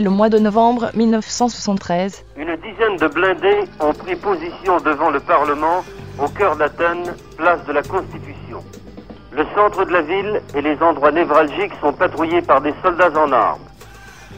Le 0.00 0.10
mois 0.10 0.28
de 0.28 0.38
novembre 0.38 0.90
1973. 0.94 2.24
Une 2.36 2.54
dizaine 2.56 2.96
de 2.98 3.08
blindés 3.08 3.64
ont 3.80 3.92
pris 3.92 4.14
position 4.14 4.78
devant 4.78 5.10
le 5.10 5.18
Parlement, 5.18 5.84
au 6.22 6.28
cœur 6.28 6.54
d'Athènes, 6.54 7.14
place 7.36 7.64
de 7.66 7.72
la 7.72 7.82
Constitution. 7.82 8.62
Le 9.32 9.44
centre 9.56 9.84
de 9.84 9.92
la 9.92 10.02
ville 10.02 10.40
et 10.54 10.62
les 10.62 10.80
endroits 10.80 11.10
névralgiques 11.10 11.72
sont 11.80 11.92
patrouillés 11.92 12.42
par 12.42 12.60
des 12.60 12.72
soldats 12.80 13.10
en 13.18 13.32
armes. 13.32 13.64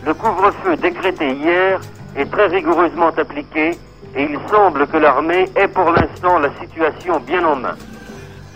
Le 0.07 0.15
couvre-feu 0.15 0.77
décrété 0.77 1.31
hier 1.35 1.79
est 2.17 2.31
très 2.31 2.47
rigoureusement 2.47 3.09
appliqué 3.09 3.73
et 4.17 4.23
il 4.23 4.39
semble 4.49 4.87
que 4.87 4.97
l'armée 4.97 5.51
ait 5.57 5.69
pour 5.69 5.91
l'instant 5.91 6.39
la 6.39 6.51
situation 6.59 7.21
bien 7.21 7.45
en 7.45 7.57
main. 7.57 7.77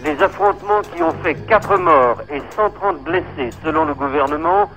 Les 0.03 0.23
affrontements 0.23 0.83
qui 0.95 1.03
ont 1.03 1.15
fait 1.23 1.35
4 1.35 1.77
morts 1.77 2.23
et 2.31 2.41
130 2.57 3.03
blessés 3.05 3.51
selon 3.63 3.85
le 3.85 3.95
gouvernement, 3.95 4.71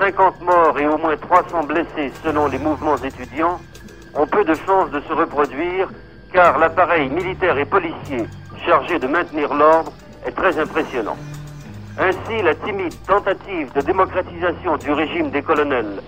50 0.00 0.40
morts 0.40 0.78
et 0.78 0.86
au 0.86 0.96
moins 0.96 1.16
300 1.16 1.64
blessés 1.64 2.10
selon 2.24 2.46
les 2.46 2.58
mouvements 2.58 2.96
étudiants, 2.96 3.60
ont 4.14 4.26
peu 4.26 4.42
de 4.44 4.54
chances 4.54 4.90
de 4.90 5.00
se 5.00 5.12
reproduire 5.12 5.90
car 6.32 6.58
l'appareil 6.58 7.10
militaire 7.10 7.58
et 7.58 7.66
policier 7.66 8.26
chargé 8.64 8.98
de 8.98 9.06
maintenir 9.06 9.52
l'ordre 9.52 9.92
est 10.26 10.32
très 10.32 10.58
impressionnant. 10.58 11.16
Ainsi, 11.98 12.42
la 12.42 12.54
timide 12.54 12.94
tentative 13.06 13.70
de 13.74 13.80
démocratisation 13.82 14.78
du 14.78 14.90
régime 14.90 15.30
des 15.30 15.42
colonels, 15.42 16.00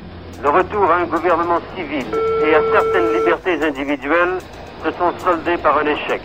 le 0.43 0.49
retour 0.49 0.91
à 0.91 0.97
un 0.97 1.05
gouvernement 1.05 1.61
civil 1.77 2.07
et 2.47 2.55
à 2.55 2.61
certaines 2.73 3.13
libertés 3.13 3.63
individuelles 3.63 4.39
se 4.85 4.91
sont 4.93 5.13
soldés 5.19 5.59
par 5.59 5.79
un 5.79 5.87
échec. 5.87 6.23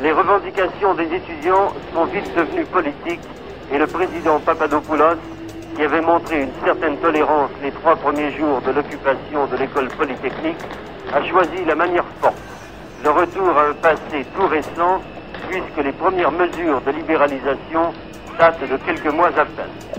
Les 0.00 0.12
revendications 0.12 0.94
des 0.94 1.14
étudiants 1.14 1.72
sont 1.92 2.06
vite 2.06 2.34
devenues 2.34 2.64
politiques 2.64 3.28
et 3.70 3.78
le 3.78 3.86
président 3.86 4.40
Papadopoulos, 4.40 5.20
qui 5.74 5.82
avait 5.82 6.00
montré 6.00 6.42
une 6.42 6.52
certaine 6.64 6.96
tolérance 6.98 7.50
les 7.62 7.70
trois 7.72 7.96
premiers 7.96 8.30
jours 8.36 8.60
de 8.62 8.72
l'occupation 8.72 9.46
de 9.46 9.56
l'école 9.56 9.88
polytechnique, 9.88 10.62
a 11.12 11.22
choisi 11.24 11.64
la 11.66 11.74
manière 11.74 12.04
forte, 12.20 12.36
le 13.02 13.10
retour 13.10 13.50
à 13.50 13.70
un 13.70 13.74
passé 13.74 14.24
tout 14.36 14.46
récent, 14.46 15.00
puisque 15.48 15.84
les 15.84 15.92
premières 15.92 16.32
mesures 16.32 16.80
de 16.86 16.90
libéralisation 16.92 17.92
datent 18.38 18.68
de 18.70 18.76
quelques 18.84 19.12
mois 19.12 19.28
à 19.28 19.44
peine. 19.44 19.94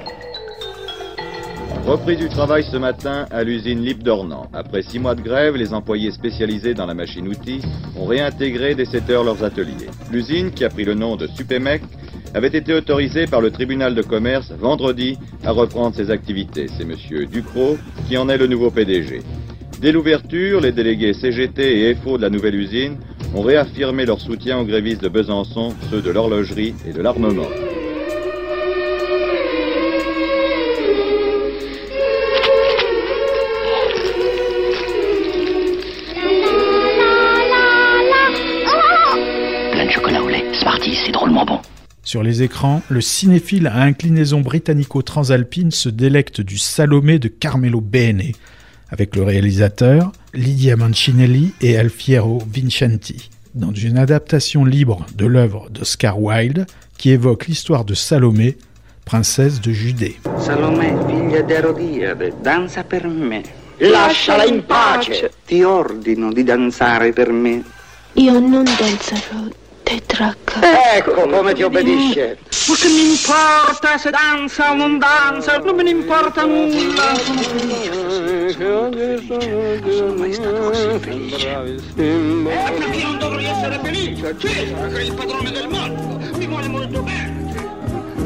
Repris 1.86 2.18
du 2.18 2.30
travail 2.30 2.64
ce 2.64 2.78
matin 2.78 3.28
à 3.30 3.44
l'usine 3.44 3.80
Lip 3.80 4.02
d'Ornans. 4.02 4.48
Après 4.54 4.82
six 4.82 4.98
mois 4.98 5.14
de 5.14 5.22
grève, 5.22 5.56
les 5.56 5.72
employés 5.72 6.12
spécialisés 6.12 6.74
dans 6.74 6.88
la 6.88 6.96
machine-outil 6.96 7.62
ont 7.96 8.06
réintégré 8.06 8.74
dès 8.74 8.86
7 8.86 9.08
heures 9.12 9.24
leurs 9.24 9.44
ateliers. 9.44 9.90
L'usine, 10.12 10.50
qui 10.50 10.66
a 10.66 10.70
pris 10.70 10.84
le 10.84 10.96
nom 10.96 11.16
de 11.16 11.28
Supemec, 11.28 11.84
avait 12.36 12.50
été 12.50 12.74
autorisée 12.74 13.28
par 13.28 13.40
le 13.40 13.50
tribunal 13.50 13.96
de 13.96 14.02
commerce 14.02 14.52
vendredi 14.52 15.18
à 15.46 15.52
reprendre 15.52 15.96
ses 15.96 16.12
activités. 16.12 16.68
C'est 16.68 16.84
M. 16.84 17.26
Ducrot 17.32 17.78
qui 18.08 18.18
en 18.18 18.28
est 18.28 18.38
le 18.38 18.48
nouveau 18.48 18.70
PDG. 18.70 19.22
Dès 19.80 19.94
l'ouverture, 19.94 20.60
les 20.60 20.74
délégués 20.74 21.14
CGT 21.14 21.90
et 21.90 21.96
FO 21.96 22.18
de 22.18 22.24
la 22.24 22.30
nouvelle 22.30 22.56
usine 22.56 22.98
ont 23.34 23.42
réaffirmé 23.42 24.06
leur 24.06 24.20
soutien 24.20 24.60
aux 24.60 24.66
grévistes 24.66 25.02
de 25.02 25.10
Besançon, 25.10 25.74
ceux 25.90 26.02
de 26.02 26.12
l'horlogerie 26.12 26.76
et 26.86 26.92
de 26.92 27.02
l'armement. 27.02 27.48
Sur 42.16 42.24
les 42.24 42.44
écrans, 42.44 42.82
le 42.88 43.02
cinéphile 43.02 43.68
à 43.68 43.82
inclinaison 43.82 44.40
britannico-transalpine 44.40 45.72
se 45.72 45.90
délecte 45.90 46.40
du 46.40 46.58
Salomé 46.58 47.20
de 47.20 47.28
Carmelo 47.28 47.82
Bene, 47.82 48.32
avec 48.90 49.18
le 49.18 49.24
réalisateur 49.24 50.14
Lydia 50.34 50.78
Mancinelli 50.78 51.52
et 51.60 51.78
Alfiero 51.78 52.42
Vincenti, 52.50 53.30
dans 53.54 53.74
une 53.74 53.98
adaptation 53.98 54.64
libre 54.64 55.06
de 55.18 55.26
l'œuvre 55.26 55.70
d'Oscar 55.70 56.18
Wilde 56.18 56.68
qui 56.98 57.10
évoque 57.10 57.48
l'histoire 57.48 57.84
de 57.84 57.94
Salomé, 57.94 58.56
princesse 59.04 59.60
de 59.60 59.74
Judée. 59.74 60.16
Salomè, 60.40 60.96
figlia 61.10 61.42
d'Erodiade, 61.42 62.32
danza 62.42 62.86
per 62.86 63.10
me. 63.10 63.42
Lasciala 63.80 64.46
in 64.46 64.64
pace! 64.66 65.32
Ti 65.46 65.64
ordino 65.64 66.32
di 66.32 66.46
danzare 66.46 67.12
per 67.12 67.34
me. 67.34 67.62
Io 68.14 68.40
non 68.40 68.64
danzerò, 68.64 69.50
tetracca. 69.86 70.96
Ecco 70.96 71.14
come 71.14 71.54
ti 71.54 71.62
obbedisce. 71.64 72.38
Ma 72.68 72.76
che 72.76 72.88
mi 72.88 73.12
importa 73.12 73.98
se 73.98 74.10
danza 74.10 74.72
o 74.72 74.76
non 74.76 74.98
danza? 74.98 75.58
Non 75.60 75.76
me 75.76 75.84
ne 75.84 75.92
importa 75.92 76.44
nulla. 76.44 77.14
Sono 79.96 80.14
mai 80.16 80.34
stato 80.34 80.62
così 80.62 81.00
felice. 81.00 81.50
Ecco 81.50 82.90
che 82.90 83.04
non 83.04 83.18
dovrei 83.20 83.46
essere 83.46 83.80
felice. 83.82 84.36
Cesare, 84.40 84.90
che 84.92 84.98
è 84.98 85.02
il 85.04 85.14
padrone 85.14 85.52
del 85.52 85.68
mondo, 85.70 86.20
mi 86.38 86.48
vuole 86.48 86.68
molto 86.68 87.02
bene. 87.02 87.44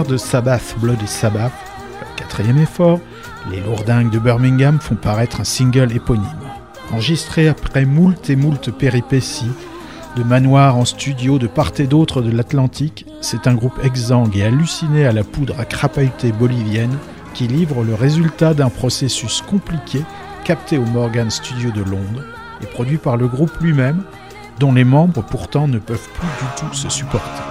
de 0.08 0.16
Sabbath 0.16 0.76
Bloody 0.78 1.06
Sabbath, 1.06 1.52
quatrième 2.16 2.58
effort, 2.58 3.00
les 3.50 3.60
lourdingues 3.60 4.10
de 4.10 4.18
Birmingham 4.18 4.78
font 4.80 4.94
paraître 4.94 5.40
un 5.40 5.44
single 5.44 5.92
éponyme. 5.92 6.24
Enregistré 6.92 7.48
après 7.48 7.84
moult 7.84 8.28
et 8.28 8.36
moult 8.36 8.70
péripéties, 8.70 9.50
de 10.16 10.22
manoirs 10.22 10.76
en 10.76 10.84
studio 10.84 11.38
de 11.38 11.46
part 11.46 11.72
et 11.78 11.86
d'autre 11.86 12.22
de 12.22 12.30
l'Atlantique, 12.30 13.06
c'est 13.20 13.46
un 13.46 13.54
groupe 13.54 13.78
exsangue 13.82 14.36
et 14.36 14.44
halluciné 14.44 15.06
à 15.06 15.12
la 15.12 15.24
poudre 15.24 15.54
à 15.58 15.64
crapahuté 15.64 16.32
bolivienne 16.32 16.96
qui 17.32 17.46
livre 17.46 17.82
le 17.82 17.94
résultat 17.94 18.54
d'un 18.54 18.70
processus 18.70 19.42
compliqué 19.42 20.02
capté 20.44 20.78
au 20.78 20.84
Morgan 20.84 21.30
Studio 21.30 21.70
de 21.70 21.82
Londres 21.82 22.22
et 22.62 22.66
produit 22.66 22.98
par 22.98 23.16
le 23.16 23.28
groupe 23.28 23.56
lui-même, 23.60 24.02
dont 24.60 24.72
les 24.72 24.84
membres 24.84 25.22
pourtant 25.22 25.66
ne 25.66 25.78
peuvent 25.78 26.08
plus 26.14 26.28
du 26.28 26.68
tout 26.68 26.74
se 26.74 26.88
supporter. 26.88 27.43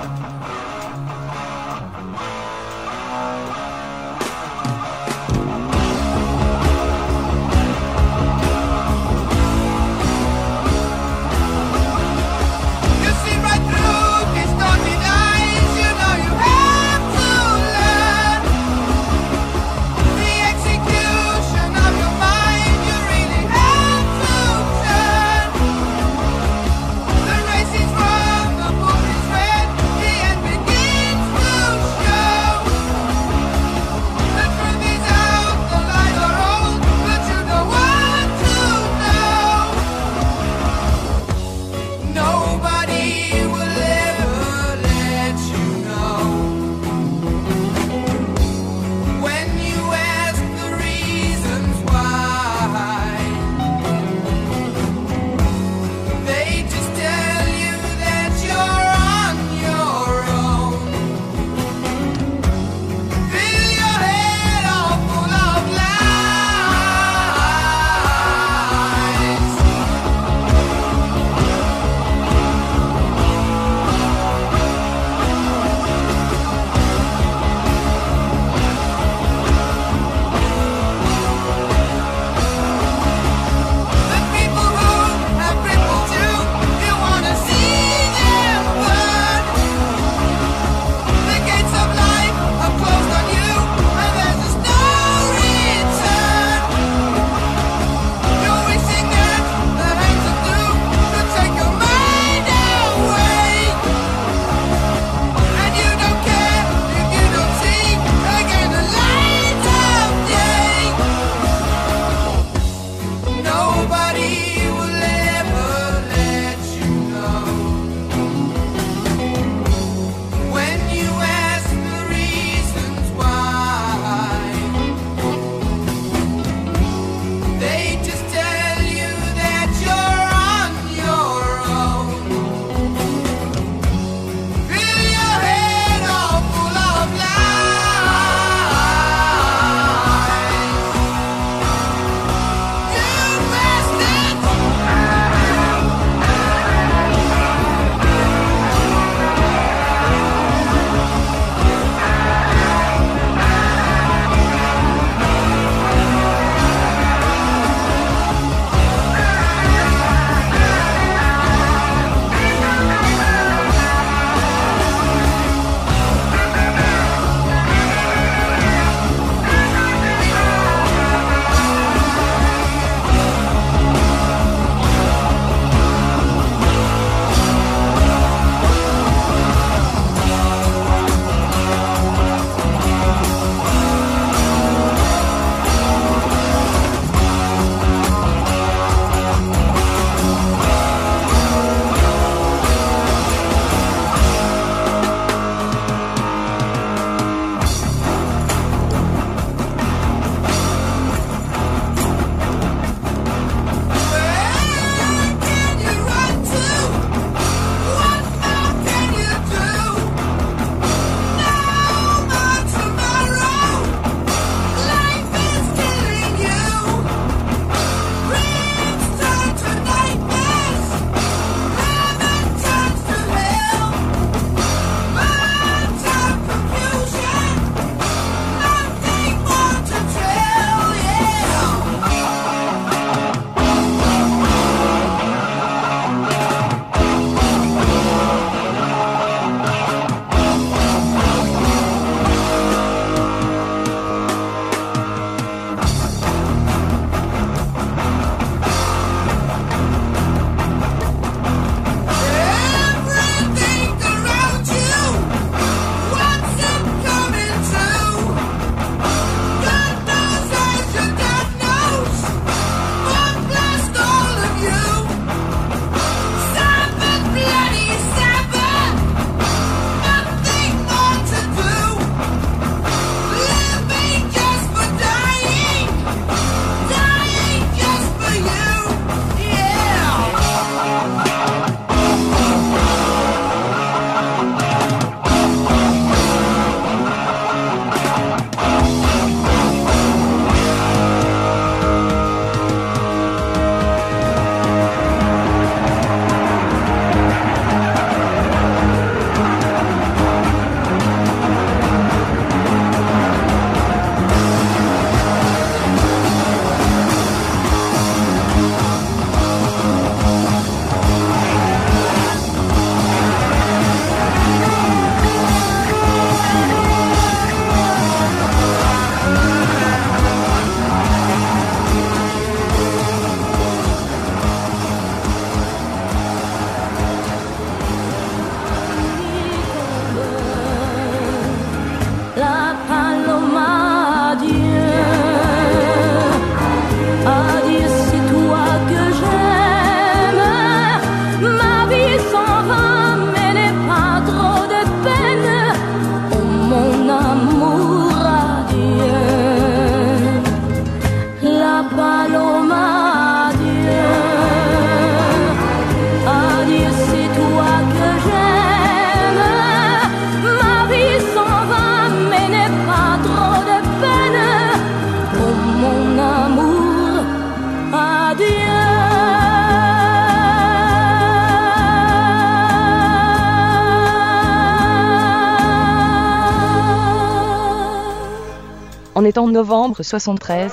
Est 379.33 379.39
en 379.39 379.47
novembre 379.47 380.03
73. 380.03 380.71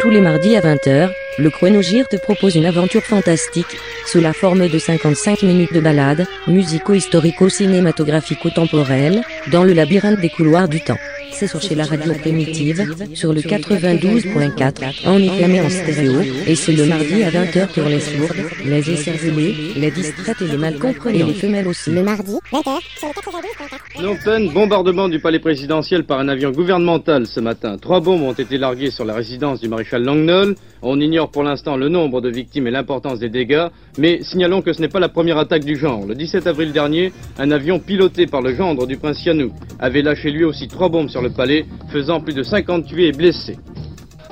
Tous 0.00 0.10
les 0.10 0.20
mardis 0.20 0.54
à 0.56 0.60
20h, 0.60 1.10
le 1.38 1.48
Chronogir 1.50 2.06
te 2.08 2.16
propose 2.16 2.56
une 2.56 2.66
aventure 2.66 3.02
fantastique, 3.02 3.78
sous 4.06 4.20
la 4.20 4.32
forme 4.32 4.68
de 4.68 4.78
55 4.78 5.42
minutes 5.42 5.72
de 5.72 5.80
balade, 5.80 6.26
musico-historico-cinématographico-temporelle, 6.46 9.22
dans 9.50 9.64
le 9.64 9.72
labyrinthe 9.72 10.20
des 10.20 10.28
couloirs 10.28 10.68
du 10.68 10.80
temps. 10.80 10.98
C'est 11.32 11.46
sur 11.46 11.62
chez 11.62 11.74
la 11.74 11.84
radio 11.84 12.12
primitive, 12.14 12.94
sur 13.14 13.32
le 13.32 13.40
92.4, 13.40 15.08
en 15.08 15.18
éclamé 15.18 15.62
en 15.62 15.70
stéréo, 15.70 16.20
et 16.46 16.54
c'est 16.54 16.72
le 16.72 16.86
mardi 16.86 17.24
à 17.24 17.30
20h 17.30 17.68
pour 17.68 17.84
les 17.84 18.00
sourdes, 18.00 18.36
les 18.64 18.90
écervelées, 18.90 19.72
les 19.76 19.90
distraites 19.90 20.42
et 20.42 20.46
les 20.46 20.58
mal 20.58 20.78
comprenants. 20.78 21.18
Et 21.18 21.24
les 21.24 21.34
femelles 21.34 21.68
aussi. 21.68 21.90
Le 21.90 22.02
mardi, 22.02 22.38
20h, 22.52 22.78
sur 22.98 23.08
le 23.08 23.14
92.4. 23.14 23.81
Phnom 24.02 24.52
bombardement 24.52 25.08
du 25.08 25.20
palais 25.20 25.38
présidentiel 25.38 26.02
par 26.02 26.18
un 26.18 26.26
avion 26.26 26.50
gouvernemental 26.50 27.24
ce 27.24 27.38
matin. 27.38 27.78
Trois 27.78 28.00
bombes 28.00 28.22
ont 28.22 28.32
été 28.32 28.58
larguées 28.58 28.90
sur 28.90 29.04
la 29.04 29.14
résidence 29.14 29.60
du 29.60 29.68
maréchal 29.68 30.02
Longnol. 30.02 30.56
On 30.82 30.98
ignore 31.00 31.30
pour 31.30 31.44
l'instant 31.44 31.76
le 31.76 31.88
nombre 31.88 32.20
de 32.20 32.28
victimes 32.28 32.66
et 32.66 32.72
l'importance 32.72 33.20
des 33.20 33.28
dégâts, 33.28 33.68
mais 33.98 34.24
signalons 34.24 34.60
que 34.60 34.72
ce 34.72 34.80
n'est 34.80 34.88
pas 34.88 34.98
la 34.98 35.08
première 35.08 35.38
attaque 35.38 35.64
du 35.64 35.76
genre. 35.76 36.04
Le 36.04 36.16
17 36.16 36.48
avril 36.48 36.72
dernier, 36.72 37.12
un 37.38 37.52
avion 37.52 37.78
piloté 37.78 38.26
par 38.26 38.42
le 38.42 38.56
gendre 38.56 38.88
du 38.88 38.96
prince 38.96 39.24
Yanou 39.24 39.52
avait 39.78 40.02
lâché 40.02 40.32
lui 40.32 40.42
aussi 40.42 40.66
trois 40.66 40.88
bombes 40.88 41.08
sur 41.08 41.22
le 41.22 41.30
palais, 41.30 41.64
faisant 41.92 42.20
plus 42.20 42.34
de 42.34 42.42
50 42.42 42.84
tués 42.84 43.06
et 43.08 43.12
blessés. 43.12 43.56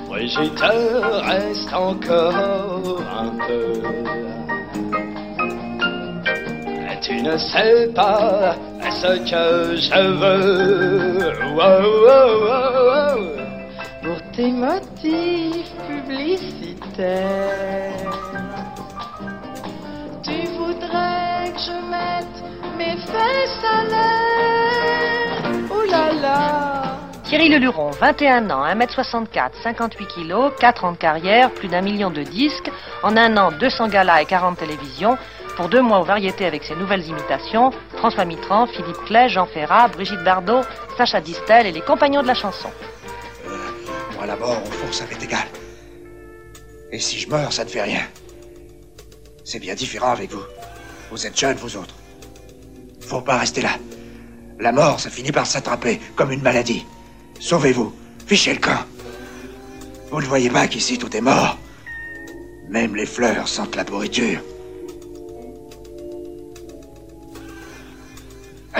Brigitte 0.09 0.59
reste 0.59 1.73
encore 1.73 2.35
un 3.09 3.31
peu. 3.47 4.50
Tu 7.21 7.27
ne 7.27 7.37
sais 7.37 7.89
pas 7.95 8.57
ce 8.91 9.19
que 9.29 9.77
je 9.77 10.01
veux? 10.21 11.33
Pour 14.03 14.19
tes 14.33 14.51
motifs 14.51 15.71
publicitaires, 15.87 17.13
tu 20.23 20.47
voudrais 20.57 21.53
que 21.53 21.61
je 21.61 21.77
mette 21.91 22.39
mes 22.79 22.97
fesses 22.97 23.65
à 23.71 23.85
l'air? 23.85 25.43
Oh 25.71 25.83
là 25.91 26.13
là. 26.23 26.97
Thierry 27.25 27.51
Leluron, 27.51 27.91
21 27.91 28.49
ans, 28.51 28.65
1m64, 28.65 29.51
58 29.63 30.07
kg, 30.07 30.57
4 30.59 30.85
ans 30.87 30.93
de 30.93 30.97
carrière, 30.97 31.51
plus 31.51 31.69
d'un 31.69 31.83
million 31.83 32.11
de 32.11 32.23
disques, 32.23 32.71
en 33.03 33.15
un 33.19 33.37
an 33.37 33.53
200 33.53 33.89
galas 33.89 34.23
et 34.23 34.25
40 34.25 34.57
télévisions, 34.57 35.19
pour 35.61 35.69
deux 35.69 35.83
mois 35.83 36.01
aux 36.01 36.05
variétés 36.05 36.47
avec 36.47 36.65
ses 36.65 36.75
nouvelles 36.75 37.07
imitations, 37.07 37.71
François 37.99 38.25
Mitterrand, 38.25 38.67
Philippe 38.67 39.05
Clay, 39.05 39.29
Jean 39.29 39.45
Ferrat, 39.45 39.89
Brigitte 39.89 40.25
Bardot, 40.25 40.63
Sacha 40.97 41.21
Distel 41.21 41.67
et 41.67 41.71
les 41.71 41.83
compagnons 41.83 42.23
de 42.23 42.27
la 42.27 42.35
chanson. 42.35 42.71
Moi, 44.17 44.25
la 44.25 44.37
mort, 44.37 44.63
au 44.63 44.71
fond, 44.71 44.91
ça 44.91 45.05
m'est 45.05 45.23
égal. 45.23 45.47
Et 46.93 46.99
si 46.99 47.19
je 47.19 47.29
meurs, 47.29 47.53
ça 47.53 47.65
ne 47.65 47.69
fait 47.69 47.83
rien. 47.83 48.01
C'est 49.45 49.59
bien 49.59 49.75
différent 49.75 50.13
avec 50.13 50.31
vous. 50.31 50.41
Vous 51.11 51.27
êtes 51.27 51.39
jeunes, 51.39 51.59
vous 51.59 51.77
autres. 51.77 51.95
Faut 53.03 53.21
pas 53.21 53.37
rester 53.37 53.61
là. 53.61 53.77
La 54.61 54.73
mort, 54.73 54.99
ça 54.99 55.11
finit 55.11 55.31
par 55.31 55.45
s'attraper, 55.45 56.01
comme 56.17 56.33
une 56.33 56.41
maladie. 56.41 56.87
Sauvez-vous. 57.39 57.95
Fichez 58.27 58.55
le 58.55 58.61
camp. 58.61 58.87
Vous 60.11 60.23
ne 60.23 60.27
voyez 60.27 60.49
pas 60.49 60.69
qu'ici 60.69 60.97
tout 60.97 61.15
est 61.15 61.21
mort. 61.21 61.59
Même 62.71 62.97
les 62.97 63.05
fleurs 63.05 63.47
sentent 63.47 63.77
la 63.77 63.85
pourriture. 63.85 64.41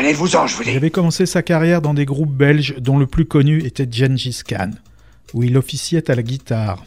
Allez-vous-en, 0.01 0.47
je 0.47 0.57
vous 0.57 0.65
dis. 0.65 0.71
Il 0.71 0.77
avait 0.79 0.91
commencé 0.91 1.27
sa 1.27 1.43
carrière 1.43 1.83
dans 1.83 1.93
des 1.93 2.07
groupes 2.07 2.33
belges 2.33 2.75
dont 2.79 2.97
le 2.97 3.07
plus 3.07 3.27
connu 3.27 3.63
était 3.63 3.87
Gengis 3.87 4.41
Khan, 4.49 4.71
où 5.35 5.43
il 5.43 5.59
officiait 5.59 6.11
à 6.11 6.15
la 6.15 6.23
guitare. 6.23 6.83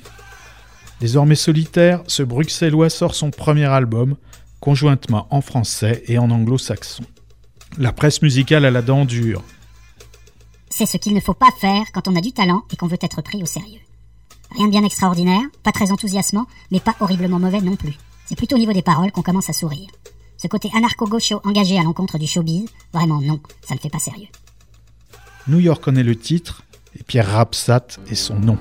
Désormais 1.00 1.36
solitaire, 1.36 2.02
ce 2.08 2.24
Bruxellois 2.24 2.90
sort 2.90 3.14
son 3.14 3.30
premier 3.30 3.66
album, 3.66 4.16
conjointement 4.60 5.28
en 5.30 5.42
français 5.42 6.02
et 6.08 6.18
en 6.18 6.32
anglo-saxon. 6.32 7.04
La 7.78 7.92
presse 7.92 8.24
musicale 8.24 8.66
a 8.66 8.72
la 8.72 8.82
dent 8.82 9.06
dure. 9.06 9.44
C'est 10.72 10.88
ce 10.88 10.98
qu'il 10.98 11.14
ne 11.14 11.20
faut 11.20 11.36
pas 11.36 11.52
faire 11.62 11.84
quand 11.94 12.08
on 12.08 12.16
a 12.16 12.22
du 12.22 12.32
talent 12.32 12.64
et 12.74 12.78
qu'on 12.78 12.88
veut 12.88 12.98
être 13.00 13.22
pris 13.22 13.44
au 13.44 13.46
sérieux. 13.46 13.82
Rien 14.56 14.66
de 14.66 14.72
bien 14.72 14.84
extraordinaire, 14.84 15.44
pas 15.62 15.72
très 15.72 15.92
enthousiasmant, 15.92 16.48
mais 16.72 16.80
pas 16.80 16.96
horriblement 17.00 17.38
mauvais 17.38 17.62
non 17.62 17.76
plus. 17.76 17.94
C'est 18.26 18.36
plutôt 18.36 18.56
au 18.56 18.60
niveau 18.60 18.74
des 18.74 18.82
paroles 18.82 19.12
qu'on 19.12 19.22
commence 19.22 19.52
à 19.52 19.54
sourire. 19.54 19.90
Ce 20.44 20.50
côté 20.50 20.70
anarcho-gaucho 20.76 21.40
engagé 21.46 21.80
à 21.80 21.84
l'encontre 21.84 22.18
du 22.18 22.28
showbiz, 22.28 22.66
vraiment 22.92 23.22
non, 23.22 23.40
ça 23.66 23.76
ne 23.76 23.80
fait 23.80 23.90
pas 23.90 23.98
sérieux. 23.98 24.28
New 25.48 25.60
York 25.60 25.88
est 25.88 26.04
le 26.04 26.18
titre, 26.18 26.64
et 27.00 27.04
Pierre 27.04 27.32
Rapsat 27.32 27.88
est 28.10 28.16
son 28.16 28.38
nom. 28.42 28.58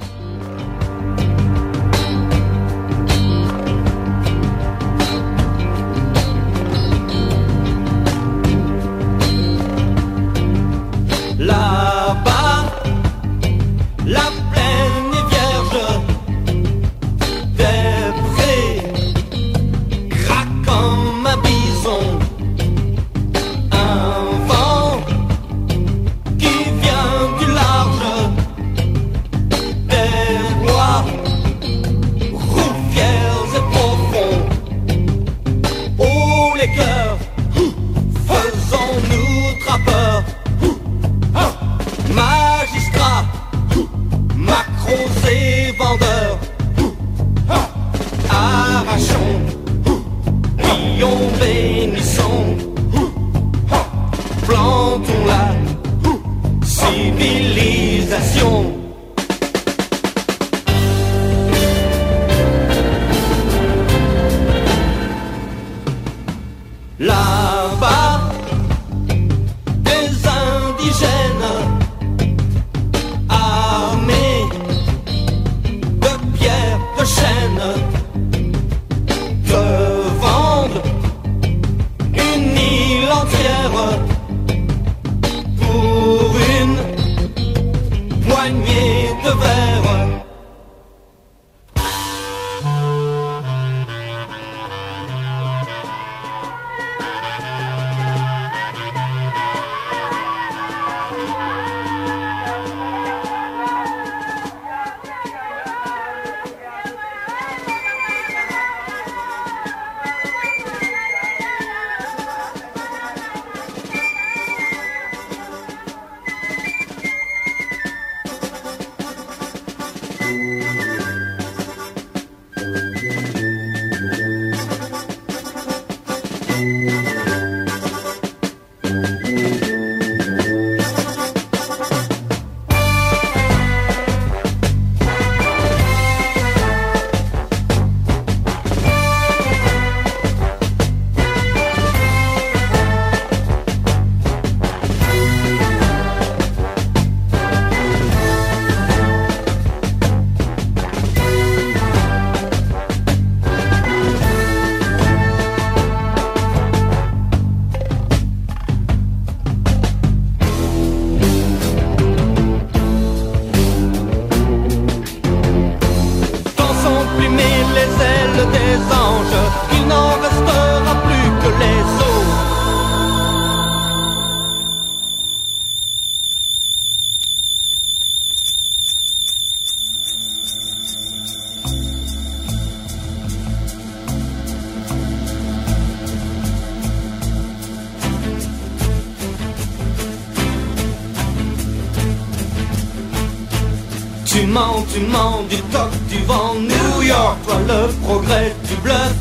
Tu 194.92 195.00
mens, 195.00 195.42
tu 195.48 195.56
du 195.56 195.62
toc 195.72 195.90
du 196.10 196.18
vent. 196.24 196.54
New 196.54 197.02
York, 197.02 197.38
toi 197.46 197.56
le 197.66 197.88
progrès 198.04 198.54
du 198.68 198.74
bluff. 198.76 199.14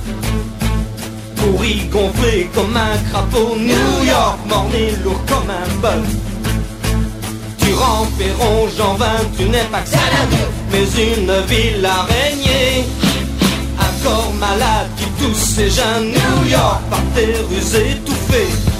Pourri 1.37 1.87
gonflé 1.89 2.49
comme 2.53 2.75
un 2.75 2.97
crapaud. 3.09 3.55
New 3.57 4.05
York, 4.05 4.39
morné 4.49 4.91
lourd 5.03 5.21
comme 5.27 5.49
un 5.49 5.81
bœuf. 5.81 6.07
Tu 7.59 7.73
rampes 7.73 8.19
et 8.19 8.33
ronges 8.43 8.81
en 8.81 8.95
vain, 8.95 9.21
tu 9.37 9.45
n'es 9.45 9.63
pas 9.71 9.81
Xanadu 9.81 10.43
Mais 10.71 11.13
une 11.13 11.33
ville 11.47 11.85
araignée. 11.85 12.85
Un 13.79 14.03
corps 14.03 14.33
malade 14.39 14.89
qui 14.97 15.05
tousse 15.23 15.55
ses 15.55 15.69
jeunes. 15.69 16.11
New 16.11 16.49
York, 16.49 16.81
par 16.89 17.03
tes 17.15 17.33
rues 17.47 17.91
étouffées 17.91 18.70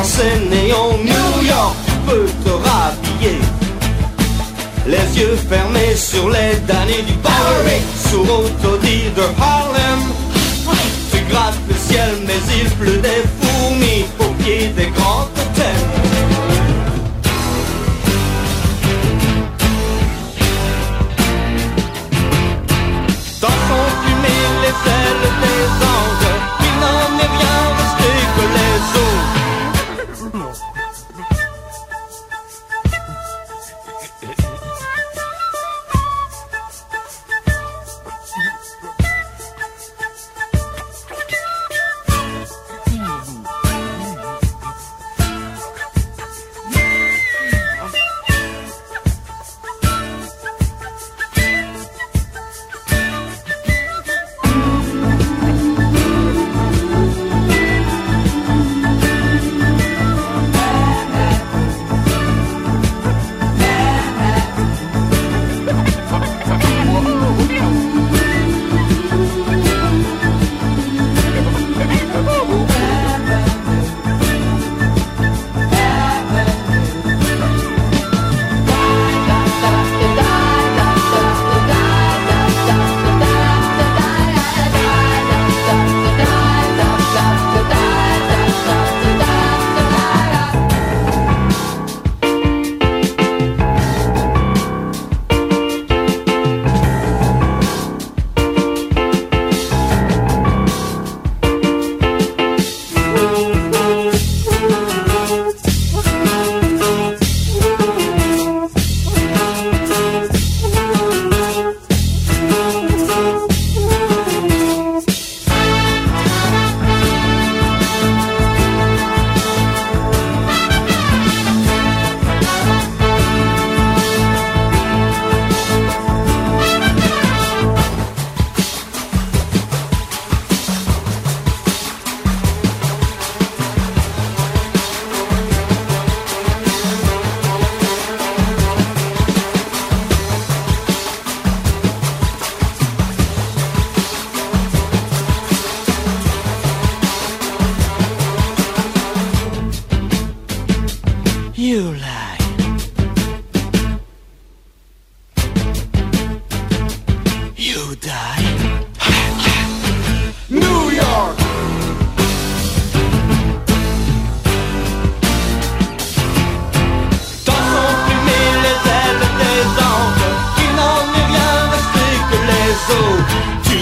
dans 0.00 0.04
ces 0.04 0.38
néons 0.48 0.98
New 0.98 1.46
York, 1.46 1.76
tu 1.86 1.92
peux 2.06 2.26
te 2.44 2.50
rhabiller. 2.50 3.38
Les 4.86 5.20
yeux 5.20 5.36
fermés 5.48 5.94
sur 5.94 6.28
les 6.30 6.56
damnés 6.66 7.02
du 7.02 7.12
Bowery 7.14 7.80
Sous 8.08 8.22
autodie 8.22 9.10
de 9.14 9.22
Harlem. 9.40 10.00
Tu 11.12 11.20
grattes 11.30 11.54
le 11.68 11.74
ciel 11.74 12.10
mais 12.26 12.40
il 12.62 12.70
pleut 12.70 12.98
des 12.98 13.22
fourmis 13.40 14.04
Au 14.20 14.32
pied 14.42 14.68
des 14.68 14.86
grands 14.86 15.28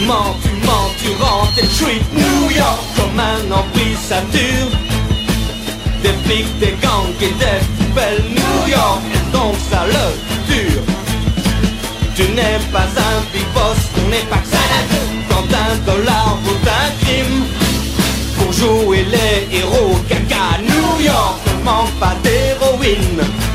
mens, 0.09 0.35
tu 0.43 0.51
mens, 0.67 0.91
tu 1.01 1.11
rentres 1.23 1.59
et 1.63 1.69
treat 1.79 2.05
New 2.15 2.51
York 2.57 2.81
comme 2.97 3.21
un 3.21 3.43
embrisature 3.61 4.71
Des 6.03 6.15
flics, 6.25 6.59
des 6.59 6.75
gangs 6.83 7.21
et 7.21 7.35
des 7.43 7.61
poubelles 7.77 8.25
New 8.41 8.59
York 8.77 9.03
est 9.17 9.29
donc 9.37 9.55
ça 9.71 9.83
le 9.97 10.07
futur 10.29 10.81
Tu 12.17 12.23
n'es 12.37 12.59
pas 12.73 12.89
un 13.11 13.19
big 13.33 13.49
boss, 13.55 13.81
on 13.99 14.09
n'est 14.11 14.29
pas 14.33 14.39
que 14.39 14.49
ça. 14.49 14.65
Quand 15.29 15.49
un 15.67 15.75
dollar 15.91 16.39
vaut 16.45 16.65
un 16.83 16.91
crime 17.05 17.39
Pour 18.37 18.53
jouer 18.53 19.05
les 19.15 19.59
héros. 19.59 19.97
Caca 20.09 20.47
New 20.71 21.05
York 21.05 21.39
ne 21.47 21.65
manque 21.65 21.95
pas 22.01 22.17
d'héroïne 22.25 23.48